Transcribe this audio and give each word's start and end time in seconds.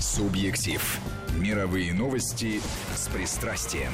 Субъектив. 0.00 0.98
Мировые 1.36 1.92
новости 1.92 2.62
с 2.96 3.08
пристрастием. 3.08 3.92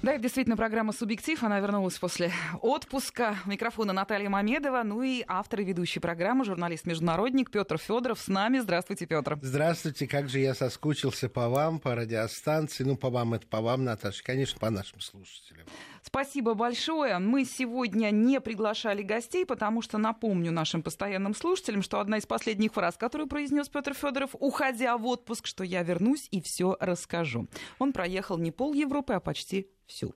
Да, 0.00 0.12
это 0.12 0.22
действительно 0.22 0.56
программа 0.56 0.92
«Субъектив». 0.92 1.42
Она 1.42 1.58
вернулась 1.58 1.98
после 1.98 2.30
отпуска. 2.62 3.36
Микрофона 3.46 3.92
Наталья 3.92 4.30
Мамедова. 4.30 4.82
Ну 4.84 5.02
и 5.02 5.24
автор 5.26 5.60
и 5.60 5.64
ведущий 5.64 5.98
программы, 5.98 6.44
журналист-международник 6.44 7.50
Петр 7.50 7.78
Федоров 7.78 8.20
с 8.20 8.28
нами. 8.28 8.60
Здравствуйте, 8.60 9.06
Петр. 9.06 9.36
Здравствуйте. 9.42 10.06
Как 10.06 10.28
же 10.28 10.38
я 10.38 10.54
соскучился 10.54 11.28
по 11.28 11.48
вам, 11.48 11.80
по 11.80 11.96
радиостанции. 11.96 12.84
Ну, 12.84 12.96
по 12.96 13.10
вам, 13.10 13.34
это 13.34 13.48
по 13.48 13.60
вам, 13.60 13.82
Наташа. 13.84 14.22
Конечно, 14.22 14.60
по 14.60 14.70
нашим 14.70 15.00
слушателям. 15.00 15.66
Спасибо 16.02 16.54
большое. 16.54 17.18
Мы 17.18 17.44
сегодня 17.44 18.10
не 18.12 18.40
приглашали 18.40 19.02
гостей, 19.02 19.44
потому 19.44 19.82
что 19.82 19.98
напомню 19.98 20.52
нашим 20.52 20.82
постоянным 20.82 21.34
слушателям, 21.34 21.82
что 21.82 21.98
одна 21.98 22.18
из 22.18 22.26
последних 22.26 22.72
фраз, 22.72 22.96
которую 22.96 23.28
произнес 23.28 23.68
Петр 23.68 23.94
Федоров, 23.94 24.30
уходя 24.38 24.96
в 24.96 25.04
отпуск, 25.06 25.48
что 25.48 25.64
я 25.64 25.82
вернусь 25.82 26.28
и 26.30 26.40
все 26.40 26.76
расскажу. 26.78 27.48
Он 27.80 27.92
проехал 27.92 28.38
не 28.38 28.52
пол 28.52 28.74
Европы, 28.74 29.14
а 29.14 29.20
почти 29.20 29.68
всю. 29.88 30.14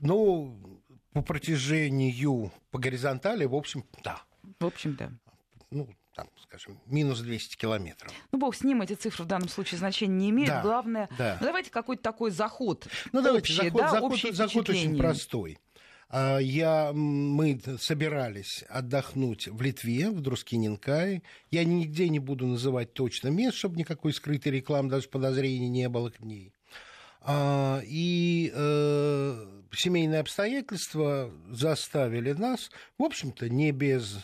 Ну, 0.00 0.58
по 1.12 1.22
протяжению, 1.22 2.52
по 2.70 2.78
горизонтали, 2.78 3.46
в 3.46 3.54
общем, 3.54 3.84
да. 4.04 4.20
В 4.60 4.66
общем, 4.66 4.94
да. 4.96 5.10
Ну, 5.70 5.88
там, 6.14 6.28
скажем, 6.42 6.78
минус 6.86 7.20
200 7.20 7.56
километров. 7.56 8.12
Ну, 8.32 8.38
бог 8.38 8.54
с 8.54 8.62
ним, 8.62 8.82
эти 8.82 8.94
цифры 8.94 9.24
в 9.24 9.26
данном 9.26 9.48
случае 9.48 9.78
значения 9.78 10.14
не 10.14 10.30
имеют. 10.30 10.50
Да, 10.50 10.62
Главное, 10.62 11.08
да. 11.18 11.36
ну, 11.40 11.46
давайте 11.46 11.70
какой-то 11.70 12.02
такой 12.02 12.30
заход. 12.30 12.86
Ну, 13.12 13.22
давайте, 13.22 13.52
общий, 13.52 13.70
заход, 13.70 13.80
да, 13.80 13.90
заход, 13.90 14.34
заход 14.34 14.68
очень 14.70 14.96
простой. 14.96 15.58
А, 16.08 16.38
Я, 16.38 16.92
мы 16.92 17.60
собирались 17.78 18.64
отдохнуть 18.68 19.48
в 19.48 19.60
Литве, 19.60 20.10
в 20.10 20.20
Друскиненкае. 20.20 21.22
Я 21.50 21.64
нигде 21.64 22.08
не 22.08 22.18
буду 22.18 22.46
называть 22.46 22.92
точно 22.94 23.28
мест, 23.28 23.56
чтобы 23.56 23.76
никакой 23.76 24.12
скрытой 24.12 24.52
рекламы, 24.52 24.88
даже 24.88 25.08
подозрений 25.08 25.68
не 25.68 25.88
было 25.88 26.10
к 26.10 26.20
ней. 26.20 26.52
А, 27.28 27.80
И 27.84 28.52
э, 28.54 29.46
семейные 29.72 30.20
обстоятельства 30.20 31.32
заставили 31.50 32.32
нас, 32.32 32.70
в 32.98 33.02
общем-то, 33.02 33.48
не 33.48 33.72
без 33.72 34.18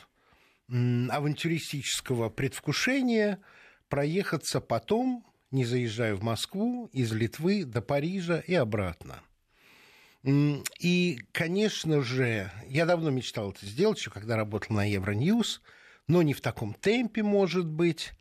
авантюристического 0.69 2.31
предвкушения 2.31 3.41
проехаться 3.89 4.61
потом, 4.61 5.27
не 5.51 5.65
заезжая 5.65 6.15
в 6.15 6.23
Москву, 6.23 6.89
из 6.93 7.13
Литвы 7.13 7.65
до 7.65 7.83
Парижа 7.83 8.39
и 8.47 8.55
обратно. 8.55 9.21
И, 10.25 11.21
конечно 11.33 12.03
же, 12.03 12.51
я 12.69 12.87
давно 12.87 13.11
мечтал 13.11 13.51
это 13.51 13.67
сделать, 13.67 13.99
еще 13.99 14.13
когда 14.13 14.37
работал 14.37 14.77
на 14.77 14.85
Евроньюз, 14.85 15.61
но 16.07 16.23
не 16.23 16.35
в 16.35 16.41
таком 16.41 16.75
темпе, 16.75 17.25
может 17.25 17.67
быть. 17.67 18.13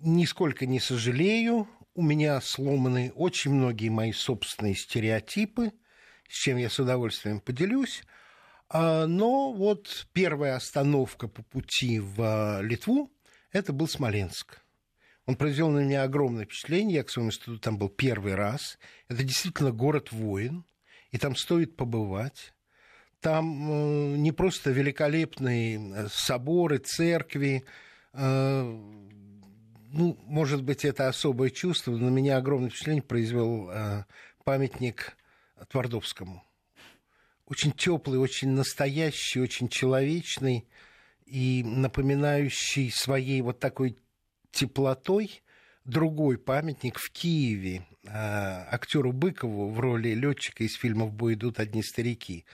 Нисколько 0.00 0.66
не 0.66 0.80
сожалею. 0.80 1.68
У 1.96 2.02
меня 2.02 2.40
сломаны 2.40 3.12
очень 3.14 3.52
многие 3.52 3.88
мои 3.88 4.10
собственные 4.10 4.74
стереотипы, 4.74 5.72
с 6.28 6.34
чем 6.34 6.56
я 6.56 6.68
с 6.68 6.80
удовольствием 6.80 7.40
поделюсь. 7.40 8.02
А, 8.68 9.06
Но 9.06 9.52
вот 9.52 10.08
первая 10.12 10.56
остановка 10.56 11.28
по 11.28 11.44
пути 11.44 12.00
в 12.00 12.20
а, 12.20 12.60
Литву– 12.62 13.12
это 13.52 13.72
был 13.72 13.86
Смоленск. 13.86 14.58
Он 15.26 15.36
произвел 15.36 15.70
на 15.70 15.84
меня 15.84 16.02
огромное 16.02 16.46
впечатление. 16.46 16.96
Я 16.96 17.04
к 17.04 17.10
своему 17.10 17.30
институту 17.30 17.60
там 17.60 17.78
был 17.78 17.88
первый 17.88 18.34
раз. 18.34 18.76
Это 19.08 19.22
действительно 19.22 19.70
город-воин, 19.70 20.64
и 21.12 21.18
там 21.18 21.36
стоит 21.36 21.76
побывать. 21.76 22.52
Там 23.20 23.70
э, 23.70 24.16
не 24.16 24.32
просто 24.32 24.72
великолепные 24.72 25.78
э, 25.78 26.08
соборы, 26.10 26.78
церкви. 26.78 27.64
Ну, 29.96 30.18
может 30.26 30.62
быть, 30.62 30.84
это 30.84 31.08
особое 31.08 31.50
чувство, 31.50 31.92
на 31.92 32.08
меня 32.08 32.36
огромное 32.36 32.68
впечатление 32.68 33.02
произвел 33.02 33.70
э, 33.70 34.04
памятник 34.44 35.16
Твардовскому. 35.68 36.42
Очень 37.46 37.72
теплый, 37.72 38.18
очень 38.18 38.50
настоящий, 38.50 39.40
очень 39.40 39.68
человечный 39.68 40.66
и 41.26 41.62
напоминающий 41.64 42.90
своей 42.90 43.40
вот 43.42 43.60
такой 43.60 43.96
теплотой 44.50 45.42
другой 45.84 46.38
памятник 46.38 46.98
в 46.98 47.10
Киеве 47.12 47.86
э, 48.02 48.08
актеру 48.08 49.12
Быкову 49.12 49.70
в 49.70 49.78
роли 49.78 50.10
летчика 50.14 50.64
из 50.64 50.74
фильма 50.74 51.06
«В 51.06 51.12
бой 51.12 51.34
идут 51.34 51.60
одни 51.60 51.82
старики». 51.82 52.44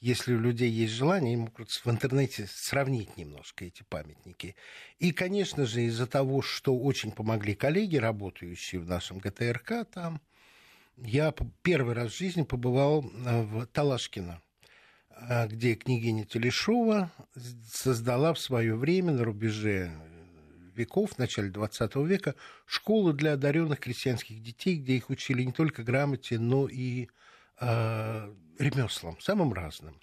Если 0.00 0.32
у 0.32 0.40
людей 0.40 0.70
есть 0.70 0.94
желание, 0.94 1.34
они 1.34 1.42
могут 1.42 1.70
в 1.70 1.86
интернете 1.90 2.46
сравнить 2.46 3.18
немножко 3.18 3.66
эти 3.66 3.82
памятники. 3.82 4.56
И, 4.98 5.12
конечно 5.12 5.66
же, 5.66 5.82
из-за 5.82 6.06
того, 6.06 6.40
что 6.40 6.74
очень 6.74 7.12
помогли 7.12 7.54
коллеги, 7.54 7.96
работающие 7.96 8.80
в 8.80 8.86
нашем 8.86 9.18
ГТРК 9.18 9.84
там, 9.92 10.22
я 10.96 11.34
первый 11.62 11.94
раз 11.94 12.12
в 12.12 12.18
жизни 12.18 12.42
побывал 12.42 13.04
э, 13.04 13.42
в 13.42 13.66
Талашкино, 13.66 14.40
э, 15.10 15.48
где 15.48 15.74
княгиня 15.74 16.24
Телешова 16.24 17.12
создала 17.70 18.32
в 18.32 18.38
свое 18.38 18.76
время 18.76 19.12
на 19.12 19.24
рубеже 19.24 19.92
веков, 20.74 21.12
в 21.12 21.18
начале 21.18 21.50
20 21.50 21.96
века, 21.96 22.34
школу 22.64 23.12
для 23.12 23.34
одаренных 23.34 23.80
крестьянских 23.80 24.42
детей, 24.42 24.78
где 24.78 24.96
их 24.96 25.10
учили 25.10 25.42
не 25.42 25.52
только 25.52 25.82
грамоте, 25.82 26.38
но 26.38 26.68
и 26.68 27.08
э, 27.60 28.34
ремеслам, 28.58 29.18
самым 29.20 29.52
разным. 29.52 30.00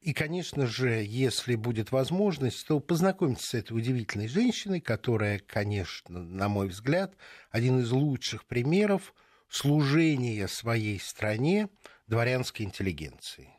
И, 0.00 0.12
конечно 0.12 0.66
же, 0.66 1.02
если 1.04 1.56
будет 1.56 1.90
возможность, 1.90 2.66
то 2.66 2.78
познакомьтесь 2.78 3.46
с 3.46 3.54
этой 3.54 3.76
удивительной 3.76 4.28
женщиной, 4.28 4.80
которая, 4.80 5.40
конечно, 5.40 6.20
на 6.22 6.48
мой 6.48 6.68
взгляд, 6.68 7.16
один 7.50 7.80
из 7.80 7.90
лучших 7.90 8.44
примеров 8.44 9.12
служения 9.48 10.46
своей 10.46 11.00
стране 11.00 11.68
дворянской 12.06 12.64
интеллигенции. 12.64 13.57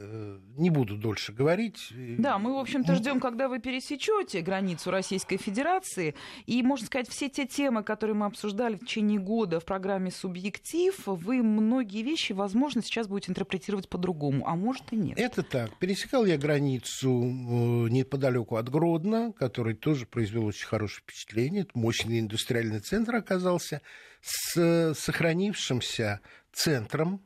Э, 0.00 0.38
Не 0.56 0.70
буду 0.70 0.96
дольше 0.96 1.32
говорить. 1.32 1.92
Да, 2.18 2.38
мы, 2.38 2.54
в 2.54 2.58
общем-то, 2.58 2.94
ждем, 2.94 3.20
когда 3.20 3.48
вы 3.48 3.58
пересечете 3.58 4.40
границу 4.42 4.90
Российской 4.90 5.36
Федерации. 5.36 6.14
И, 6.46 6.62
можно 6.62 6.86
сказать, 6.86 7.08
все 7.08 7.28
те 7.28 7.46
темы, 7.46 7.82
которые 7.82 8.14
мы 8.14 8.26
обсуждали 8.26 8.76
в 8.76 8.80
течение 8.80 9.18
года 9.18 9.60
в 9.60 9.64
программе 9.64 10.10
«Субъектив», 10.10 10.94
вы 11.06 11.42
многие 11.42 12.02
вещи, 12.02 12.32
возможно, 12.32 12.82
сейчас 12.82 13.08
будете 13.08 13.32
интерпретировать 13.32 13.88
по-другому, 13.88 14.46
а 14.46 14.54
может 14.54 14.92
и 14.92 14.96
нет. 14.96 15.18
Это 15.18 15.42
так. 15.42 15.76
Пересекал 15.78 16.24
я 16.24 16.38
границу 16.38 17.10
э, 17.10 17.88
неподалеку 17.90 18.56
от 18.56 18.68
Гродно, 18.68 19.32
который 19.32 19.74
тоже 19.74 20.06
произвел 20.06 20.46
очень 20.46 20.66
хорошее 20.66 21.02
впечатление. 21.02 21.62
Это 21.62 21.72
мощный 21.74 22.20
индустриальный 22.20 22.80
центр 22.80 23.16
оказался 23.16 23.82
с 24.20 24.94
сохранившимся 24.94 26.20
центром, 26.52 27.20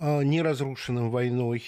не 0.00 0.42
разрушенным 0.42 1.10
войной. 1.10 1.64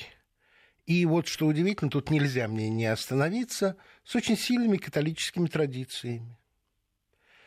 И 0.86 1.06
вот 1.06 1.28
что 1.28 1.46
удивительно, 1.46 1.90
тут 1.90 2.10
нельзя 2.10 2.48
мне 2.48 2.68
не 2.68 2.86
остановиться, 2.86 3.76
с 4.04 4.16
очень 4.16 4.36
сильными 4.36 4.76
католическими 4.76 5.46
традициями. 5.46 6.36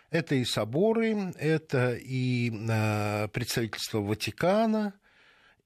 Это 0.10 0.36
и 0.36 0.46
соборы, 0.46 1.34
это 1.38 1.96
и 1.96 2.52
э, 2.52 3.28
представительство 3.30 4.00
Ватикана, 4.00 4.94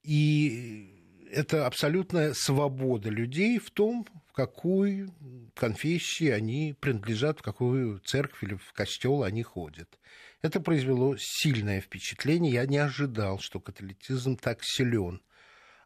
и 0.02 1.00
это 1.32 1.68
абсолютная 1.68 2.34
свобода 2.34 3.10
людей 3.10 3.60
в 3.60 3.70
том, 3.70 4.08
в 4.28 4.34
какую 4.34 5.14
конфессию 5.54 6.36
они 6.36 6.76
принадлежат, 6.80 7.40
в 7.40 7.44
какую 7.44 8.00
церковь 8.00 8.44
или 8.44 8.56
в 8.56 8.74
костел 8.74 9.24
они 9.24 9.44
ходят. 9.44 10.00
Это 10.42 10.62
произвело 10.62 11.16
сильное 11.18 11.82
впечатление. 11.82 12.54
Я 12.54 12.66
не 12.66 12.78
ожидал, 12.78 13.40
что 13.40 13.60
католицизм 13.60 14.38
так 14.38 14.60
силен 14.64 15.22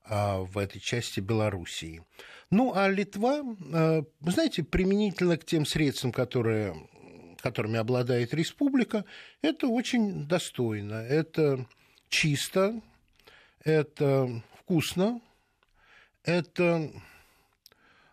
а, 0.03 0.40
в 0.40 0.58
этой 0.58 0.80
части 0.80 1.19
Белоруссии. 1.19 2.03
Ну, 2.52 2.74
а 2.75 2.88
Литва, 2.88 3.42
а, 3.74 4.03
вы 4.19 4.31
знаете, 4.31 4.63
применительно 4.63 5.38
к 5.38 5.46
тем 5.46 5.66
средствам, 5.66 6.12
которые, 6.12 6.75
которыми 7.42 7.77
обладает 7.77 8.33
республика, 8.33 9.06
это 9.42 9.68
очень 9.68 10.27
достойно. 10.27 10.95
Это 10.95 11.66
чисто, 12.10 12.80
это 13.63 14.44
вкусно, 14.60 15.19
это 16.24 16.92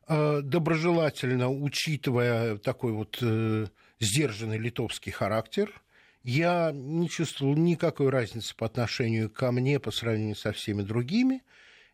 э, 0.08 0.40
доброжелательно, 0.42 1.50
учитывая 1.50 2.56
такой 2.56 2.92
вот 2.92 3.18
э, 3.20 3.66
сдержанный 4.00 4.58
литовский 4.58 5.12
характер. 5.12 5.80
Я 6.22 6.70
не 6.72 7.08
чувствовал 7.08 7.54
никакой 7.56 8.10
разницы 8.10 8.54
по 8.54 8.66
отношению 8.66 9.30
ко 9.30 9.52
мне 9.52 9.80
по 9.80 9.90
сравнению 9.90 10.36
со 10.36 10.52
всеми 10.52 10.82
другими. 10.82 11.42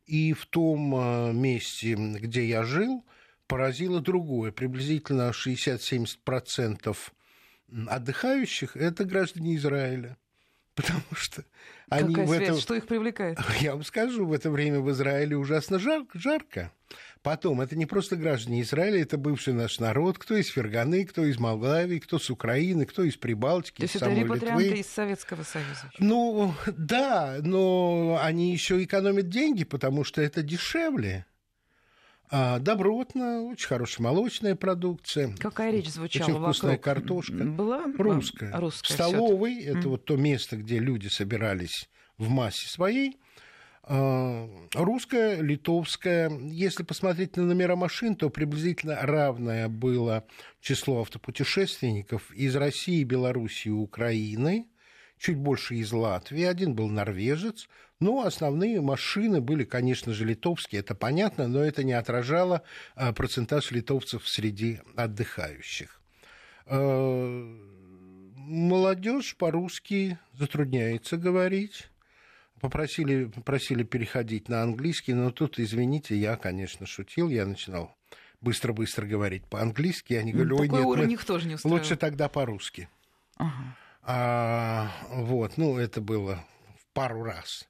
И 0.04 0.32
в 0.32 0.46
том 0.46 0.94
э, 0.94 1.32
месте, 1.32 1.94
где 1.94 2.46
я 2.46 2.62
жил, 2.62 3.04
поразило 3.46 4.00
другое. 4.00 4.52
Приблизительно 4.52 5.30
60-70% 5.30 6.96
отдыхающих– 7.88 8.76
это 8.78 9.04
граждане 9.04 9.56
Израиля. 9.56 10.16
потому 10.76 11.02
что 11.12 11.42
они 11.88 12.14
Какая 12.14 12.26
в 12.26 12.36
связь? 12.36 12.48
Это... 12.50 12.60
Что 12.60 12.74
их 12.74 12.86
привлекает? 12.86 13.38
Я 13.60 13.72
вам 13.72 13.82
скажу, 13.82 14.26
в 14.26 14.32
это 14.32 14.50
время 14.50 14.80
в 14.80 14.90
Израиле 14.90 15.36
ужасно 15.36 15.78
жарко. 15.78 16.18
жарко. 16.18 16.72
Потом, 17.22 17.60
это 17.60 17.76
не 17.76 17.86
просто 17.86 18.16
граждане 18.16 18.62
Израиля, 18.62 19.02
это 19.02 19.18
бывший 19.18 19.52
наш 19.52 19.80
народ, 19.80 20.18
кто 20.18 20.36
из 20.36 20.48
Ферганы, 20.48 21.04
кто 21.04 21.24
из 21.24 21.38
Молдавии, 21.38 21.98
кто 21.98 22.18
с 22.18 22.30
Украины, 22.30 22.86
кто 22.86 23.02
из 23.02 23.16
Прибалтики, 23.16 23.78
То 23.78 23.82
есть 23.82 23.96
это 23.96 24.12
репатрианты 24.12 24.78
из 24.78 24.86
Советского 24.86 25.42
Союза? 25.42 25.90
Ну, 25.98 26.54
да, 26.68 27.38
но 27.42 28.18
они 28.22 28.52
еще 28.52 28.82
экономят 28.82 29.28
деньги, 29.28 29.64
потому 29.64 30.04
что 30.04 30.22
это 30.22 30.42
дешевле. 30.42 31.26
А, 32.28 32.58
добротно, 32.58 33.42
очень 33.42 33.68
хорошая 33.68 34.04
молочная 34.04 34.56
продукция. 34.56 35.34
Какая 35.38 35.70
речь 35.70 35.88
звучала 35.88 36.28
Очень 36.28 36.42
вкусная 36.42 36.70
вокруг? 36.72 36.84
картошка. 36.84 37.44
Была 37.44 37.84
русская. 37.96 38.56
русская 38.56 38.92
в 38.92 38.96
столовой, 38.96 39.62
это 39.62 39.78
mm. 39.78 39.88
вот 39.88 40.04
то 40.04 40.16
место, 40.16 40.56
где 40.56 40.78
люди 40.80 41.06
собирались 41.06 41.88
в 42.18 42.28
массе 42.28 42.68
своей, 42.68 43.16
русская, 43.86 45.40
литовская. 45.40 46.28
Если 46.28 46.82
посмотреть 46.82 47.36
на 47.36 47.44
номера 47.44 47.76
машин, 47.76 48.16
то 48.16 48.30
приблизительно 48.30 48.96
равное 49.02 49.68
было 49.68 50.26
число 50.60 51.02
автопутешественников 51.02 52.32
из 52.32 52.56
России, 52.56 53.04
Белоруссии 53.04 53.70
Украины, 53.70 54.66
чуть 55.18 55.36
больше 55.36 55.76
из 55.76 55.92
Латвии. 55.92 56.42
Один 56.42 56.74
был 56.74 56.88
норвежец. 56.88 57.68
Но 57.98 58.26
основные 58.26 58.80
машины 58.82 59.40
были, 59.40 59.64
конечно 59.64 60.12
же, 60.12 60.26
литовские, 60.26 60.80
это 60.80 60.94
понятно, 60.94 61.48
но 61.48 61.62
это 61.62 61.82
не 61.82 61.94
отражало 61.94 62.62
а, 62.94 63.14
процентаж 63.14 63.70
литовцев 63.70 64.28
среди 64.28 64.80
отдыхающих. 64.96 66.02
А, 66.66 67.56
молодежь 68.34 69.34
по-русски 69.36 70.18
затрудняется 70.34 71.16
говорить 71.16 71.88
попросили, 72.60 73.26
попросили 73.26 73.82
переходить 73.82 74.48
на 74.48 74.62
английский, 74.62 75.14
но 75.14 75.30
тут, 75.30 75.58
извините, 75.58 76.16
я, 76.16 76.36
конечно, 76.36 76.86
шутил, 76.86 77.28
я 77.28 77.46
начинал 77.46 77.96
быстро-быстро 78.40 79.06
говорить 79.06 79.44
по-английски, 79.46 80.14
они 80.14 80.32
говорили, 80.32 80.52
ой, 80.52 81.06
нет, 81.06 81.24
тоже 81.26 81.48
не 81.48 81.56
лучше 81.64 81.96
тогда 81.96 82.28
по-русски. 82.28 82.88
Ага. 83.36 83.76
А, 84.02 84.90
вот, 85.10 85.56
ну, 85.56 85.78
это 85.78 86.00
было 86.00 86.44
в 86.78 86.94
пару 86.94 87.24
раз. 87.24 87.68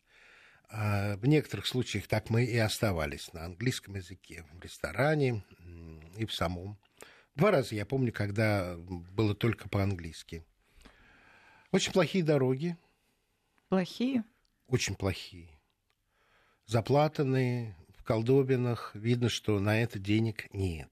А, 0.68 1.16
в 1.16 1.26
некоторых 1.26 1.66
случаях 1.66 2.06
так 2.06 2.30
мы 2.30 2.44
и 2.44 2.58
оставались 2.58 3.32
на 3.32 3.44
английском 3.44 3.94
языке, 3.94 4.44
в 4.52 4.62
ресторане 4.62 5.42
и 6.16 6.26
в 6.26 6.32
самом. 6.34 6.78
Два 7.36 7.50
раза 7.50 7.74
я 7.74 7.86
помню, 7.86 8.12
когда 8.12 8.76
было 8.76 9.34
только 9.34 9.68
по-английски. 9.68 10.44
Очень 11.70 11.92
плохие 11.92 12.24
дороги. 12.24 12.76
Плохие? 13.68 14.24
Очень 14.68 14.94
плохие. 14.94 15.50
Заплатанные, 16.66 17.76
в 17.96 18.02
колдобинах, 18.02 18.90
видно, 18.94 19.28
что 19.28 19.60
на 19.60 19.80
это 19.80 19.98
денег 19.98 20.52
нет. 20.52 20.90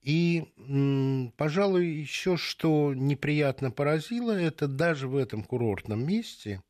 И, 0.00 0.44
пожалуй, 1.36 1.86
еще 1.86 2.36
что 2.36 2.92
неприятно 2.94 3.70
поразило, 3.70 4.32
это 4.32 4.68
даже 4.68 5.08
в 5.08 5.16
этом 5.16 5.42
курортном 5.42 6.06
месте 6.06 6.62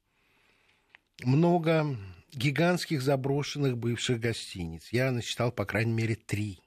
много 1.22 1.96
гигантских 2.32 3.02
заброшенных 3.02 3.76
бывших 3.78 4.20
гостиниц. 4.20 4.88
Я 4.92 5.10
насчитал, 5.12 5.52
по 5.52 5.64
крайней 5.64 5.92
мере, 5.92 6.16
три 6.16 6.63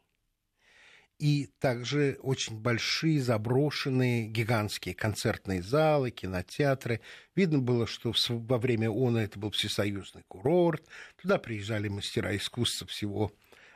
и 1.19 1.49
также 1.59 2.19
очень 2.21 2.57
большие 2.57 3.21
заброшенные 3.21 4.27
гигантские 4.27 4.93
концертные 4.93 5.63
залы, 5.63 6.11
кинотеатры. 6.11 7.01
Видно 7.35 7.59
было, 7.59 7.87
что 7.87 8.13
во 8.29 8.57
время 8.57 8.89
ОНА 8.91 9.19
это 9.19 9.39
был 9.39 9.51
всесоюзный 9.51 10.23
курорт. 10.27 10.85
Туда 11.19 11.39
приезжали 11.39 11.87
мастера 11.87 12.35
искусства 12.35 12.87
всего 12.87 13.31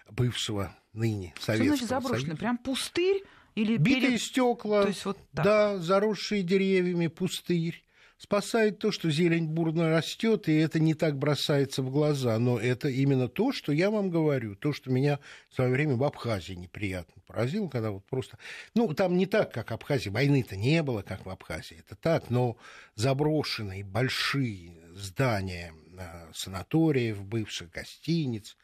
бывшего 0.10 0.76
ныне 0.94 1.34
Советского 1.40 1.56
Что 1.56 1.64
значит 1.66 1.90
заброшенный? 1.90 2.26
Союза. 2.26 2.38
Прям 2.40 2.58
пустырь? 2.58 3.24
Или 3.56 3.76
Битые 3.76 4.12
перед... 4.12 4.22
стекла, 4.22 4.88
вот 5.04 5.18
да, 5.34 5.78
заросшие 5.78 6.42
деревьями, 6.42 7.08
пустырь. 7.08 7.84
Спасает 8.22 8.78
то, 8.78 8.92
что 8.92 9.10
зелень 9.10 9.48
бурно 9.48 9.90
растет, 9.90 10.48
и 10.48 10.54
это 10.54 10.80
не 10.80 10.94
так 10.94 11.18
бросается 11.18 11.82
в 11.82 11.90
глаза. 11.90 12.38
Но 12.38 12.60
это 12.60 12.88
именно 12.88 13.28
то, 13.28 13.52
что 13.52 13.72
я 13.72 13.90
вам 13.90 14.12
говорю, 14.12 14.56
то, 14.56 14.74
что 14.74 14.92
меня 14.92 15.18
в 15.50 15.56
свое 15.56 15.72
время 15.72 15.96
в 15.96 16.04
Абхазии 16.04 16.54
неприятно 16.54 17.20
поразило, 17.26 17.68
когда 17.68 17.90
вот 17.90 18.06
просто... 18.06 18.38
Ну, 18.76 18.94
там 18.94 19.18
не 19.18 19.26
так, 19.26 19.52
как 19.52 19.72
в 19.72 19.74
Абхазии, 19.74 20.10
войны-то 20.10 20.56
не 20.56 20.84
было, 20.84 21.02
как 21.02 21.26
в 21.26 21.32
Абхазии, 21.32 21.78
это 21.80 21.96
так, 21.96 22.30
но 22.30 22.58
заброшенные 22.94 23.84
большие 23.84 24.78
здания 24.94 25.74
э, 25.98 26.32
санаториев, 26.32 27.24
бывших 27.24 27.72
гостиниц, 27.72 28.56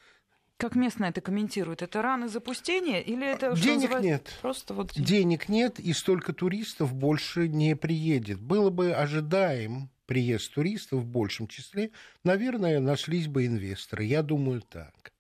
как 0.57 0.75
местные 0.75 1.12
это 1.12 1.21
комментируют? 1.21 1.81
Это 1.81 2.01
раны 2.01 2.27
запустения 2.27 3.00
или 3.00 3.25
это 3.25 3.56
денег 3.56 3.92
называется... 3.92 4.09
нет? 4.09 4.38
Просто 4.42 4.74
вот 4.74 4.92
денег 4.95 5.50
нет 5.50 5.80
и 5.80 5.94
столько 5.94 6.33
туристов 6.33 6.94
больше 6.94 7.48
не 7.48 7.75
приедет. 7.75 8.42
Было 8.42 8.69
бы 8.69 8.92
ожидаем 8.92 9.89
приезд 10.07 10.54
туристов 10.54 11.01
в 11.01 11.06
большем 11.06 11.48
числе, 11.48 11.92
наверное, 12.24 12.80
нашлись 12.80 13.27
бы 13.27 13.45
инвесторы. 13.45 14.06
Я 14.06 14.24
думаю 14.24 14.62
так. 14.62 15.13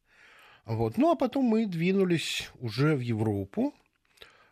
Вот. 0.65 0.97
Ну 0.97 1.11
а 1.11 1.15
потом 1.15 1.45
мы 1.45 1.67
двинулись 1.67 2.49
уже 2.59 2.95
в 2.95 2.99
Европу 2.99 3.75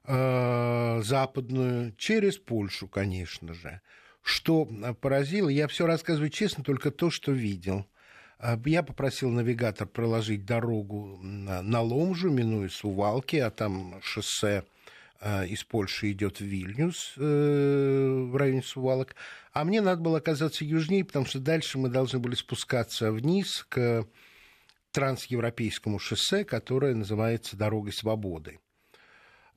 э, 0.04 1.02
западную 1.04 1.94
через 1.98 2.38
Польшу, 2.38 2.88
конечно 2.88 3.54
же. 3.54 3.82
Что 4.22 4.66
поразило, 5.02 5.50
я 5.50 5.68
все 5.68 5.86
рассказываю 5.86 6.30
честно, 6.30 6.64
только 6.64 6.92
то, 6.92 7.10
что 7.10 7.32
видел. 7.32 7.86
А, 8.38 8.60
я 8.66 8.84
попросил 8.84 9.30
навигатор 9.30 9.88
проложить 9.88 10.46
дорогу 10.46 11.20
на 11.22 11.82
Ломжу, 11.82 12.30
минуя 12.30 12.70
Сувалки, 12.70 13.38
а 13.38 13.50
там 13.50 14.00
шоссе 14.02 14.64
а, 15.22 15.46
из 15.46 15.64
Польши 15.64 16.12
идет 16.12 16.40
в 16.40 16.44
Вильнюс 16.44 17.14
э, 17.18 18.28
в 18.30 18.36
районе 18.36 18.62
Сувалок. 18.62 19.16
А 19.54 19.64
мне 19.64 19.82
надо 19.82 20.02
было 20.02 20.18
оказаться 20.18 20.66
южнее, 20.66 21.06
потому 21.06 21.26
что 21.26 21.40
дальше 21.40 21.78
мы 21.78 21.90
должны 21.90 22.20
были 22.20 22.36
спускаться 22.36 23.12
вниз 23.12 23.66
к 23.70 24.06
трансевропейскому 24.92 26.00
шоссе, 26.00 26.44
которое 26.46 26.96
называется 26.96 27.58
«Дорогой 27.58 27.92
свободы». 27.92 28.60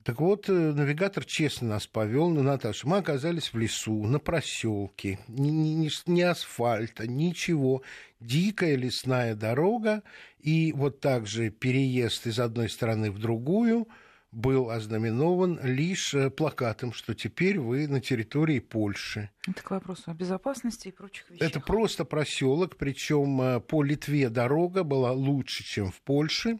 Так 0.03 0.21
вот, 0.21 0.49
э, 0.49 0.53
навигатор 0.53 1.25
честно 1.25 1.69
нас 1.69 1.85
повел 1.85 2.29
на 2.29 2.41
Наташу. 2.41 2.87
Мы 2.87 2.97
оказались 2.97 3.53
в 3.53 3.57
лесу, 3.57 4.03
на 4.03 4.19
проселке, 4.19 5.19
ни, 5.27 5.49
ни, 5.49 5.89
ни 6.05 6.21
асфальта, 6.21 7.05
ничего. 7.05 7.83
Дикая 8.19 8.75
лесная 8.75 9.35
дорога, 9.35 10.03
и 10.39 10.73
вот 10.73 11.01
так 11.01 11.27
же 11.27 11.49
переезд 11.49 12.27
из 12.27 12.39
одной 12.39 12.69
стороны 12.69 13.11
в 13.11 13.19
другую 13.19 13.87
был 14.31 14.69
ознаменован 14.69 15.59
лишь 15.63 16.13
э, 16.13 16.29
плакатом, 16.29 16.93
что 16.93 17.13
теперь 17.13 17.59
вы 17.59 17.87
на 17.87 17.99
территории 17.99 18.59
Польши. 18.59 19.31
Это 19.47 19.63
к 19.63 19.71
вопросу 19.71 20.03
о 20.11 20.13
безопасности 20.13 20.89
и 20.89 20.91
прочих 20.91 21.29
вещах. 21.29 21.49
Это 21.49 21.59
просто 21.59 22.05
проселок, 22.05 22.77
причем 22.77 23.41
э, 23.41 23.59
по 23.59 23.83
Литве 23.83 24.29
дорога 24.29 24.83
была 24.83 25.11
лучше, 25.11 25.63
чем 25.63 25.91
в 25.91 25.99
Польше 26.01 26.59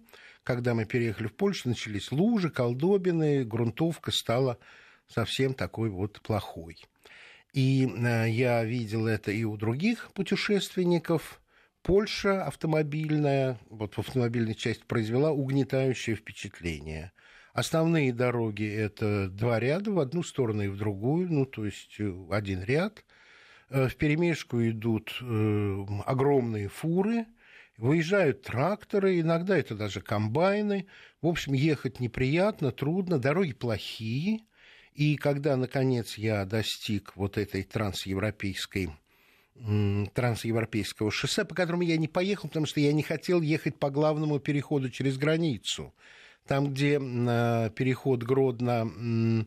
когда 0.49 0.73
мы 0.73 0.85
переехали 0.85 1.27
в 1.27 1.35
Польшу, 1.35 1.69
начались 1.69 2.11
лужи, 2.11 2.49
колдобины, 2.49 3.43
грунтовка 3.45 4.09
стала 4.09 4.57
совсем 5.07 5.53
такой 5.53 5.91
вот 5.91 6.21
плохой. 6.21 6.75
И 7.53 7.87
э, 7.87 8.29
я 8.31 8.63
видел 8.63 9.05
это 9.05 9.31
и 9.31 9.43
у 9.43 9.57
других 9.57 10.11
путешественников. 10.15 11.39
Польша 11.83 12.43
автомобильная, 12.45 13.59
вот 13.69 13.93
в 13.93 13.99
автомобильной 13.99 14.55
части 14.55 14.83
произвела 14.87 15.31
угнетающее 15.31 16.15
впечатление. 16.15 17.11
Основные 17.53 18.11
дороги– 18.11 18.67
это 18.75 19.29
два 19.29 19.59
ряда, 19.59 19.91
в 19.91 19.99
одну 19.99 20.23
сторону 20.23 20.63
и 20.63 20.67
в 20.67 20.77
другую, 20.77 21.31
ну, 21.31 21.45
то 21.45 21.63
есть 21.63 21.97
э, 21.99 22.11
один 22.31 22.63
ряд. 22.63 23.05
Э, 23.69 23.87
в 23.87 23.95
перемешку 23.97 24.67
идут 24.67 25.15
огромные 26.07 26.69
фуры– 26.69 27.27
Выезжают 27.79 28.41
тракторы, 28.41 29.21
иногда 29.21 29.57
это 29.57 29.74
даже 29.74 30.01
комбайны. 30.01 30.88
В 31.21 31.27
общем, 31.27 31.53
ехать 31.53 32.01
неприятно, 32.01 32.74
трудно, 32.74 33.19
дороги 33.19 33.53
плохие. 33.53 34.41
И 34.93 35.15
когда, 35.15 35.55
наконец, 35.55 36.17
я 36.17 36.43
достиг 36.43 37.13
вот 37.15 37.38
этой 37.38 37.63
трансевропейской 37.63 38.89
трансевропейского 40.13 41.09
шоссе, 41.09 41.45
по 41.45 41.55
которому 41.55 41.83
я 41.83 41.95
не 41.95 42.09
поехал, 42.09 42.50
потому 42.50 42.65
что 42.65 42.81
я 42.81 42.91
не 42.91 43.03
хотел 43.03 43.41
ехать 43.41 43.77
по 43.79 43.89
главному 43.89 44.39
переходу 44.39 44.89
через 44.89 45.17
границу. 45.17 45.93
Там, 46.48 46.74
где 46.74 46.98
переход 46.98 48.24
Гродно 48.24 49.45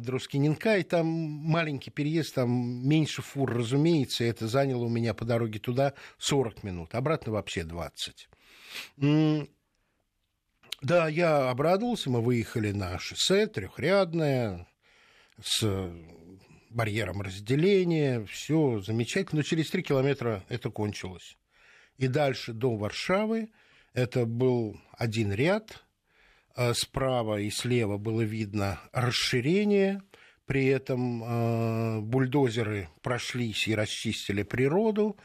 Друскиненка, 0.00 0.78
и 0.78 0.82
там 0.82 1.06
маленький 1.06 1.90
переезд, 1.90 2.34
там 2.34 2.50
меньше 2.88 3.22
фур, 3.22 3.52
разумеется, 3.52 4.24
это 4.24 4.48
заняло 4.48 4.84
у 4.84 4.88
меня 4.88 5.14
по 5.14 5.24
дороге 5.24 5.58
туда 5.58 5.94
40 6.18 6.62
минут, 6.62 6.94
обратно 6.94 7.32
вообще 7.32 7.64
20. 7.64 8.28
Да, 10.80 11.08
я 11.08 11.50
обрадовался, 11.50 12.10
мы 12.10 12.20
выехали 12.20 12.70
на 12.70 12.98
шоссе 12.98 13.46
трехрядное, 13.46 14.68
с 15.42 15.90
барьером 16.70 17.22
разделения, 17.22 18.24
все 18.26 18.80
замечательно, 18.80 19.38
но 19.38 19.42
через 19.42 19.70
три 19.70 19.82
километра 19.82 20.44
это 20.48 20.70
кончилось. 20.70 21.36
И 21.96 22.06
дальше 22.06 22.52
до 22.52 22.76
Варшавы 22.76 23.50
это 23.92 24.26
был 24.26 24.80
один 24.92 25.32
ряд, 25.32 25.84
справа 26.74 27.40
и 27.40 27.50
слева 27.50 27.98
было 27.98 28.22
видно 28.22 28.80
расширение, 28.92 30.02
при 30.46 30.66
этом 30.66 31.22
э, 31.22 32.00
бульдозеры 32.00 32.88
прошлись 33.02 33.68
и 33.68 33.74
расчистили 33.74 34.42
природу, 34.42 35.16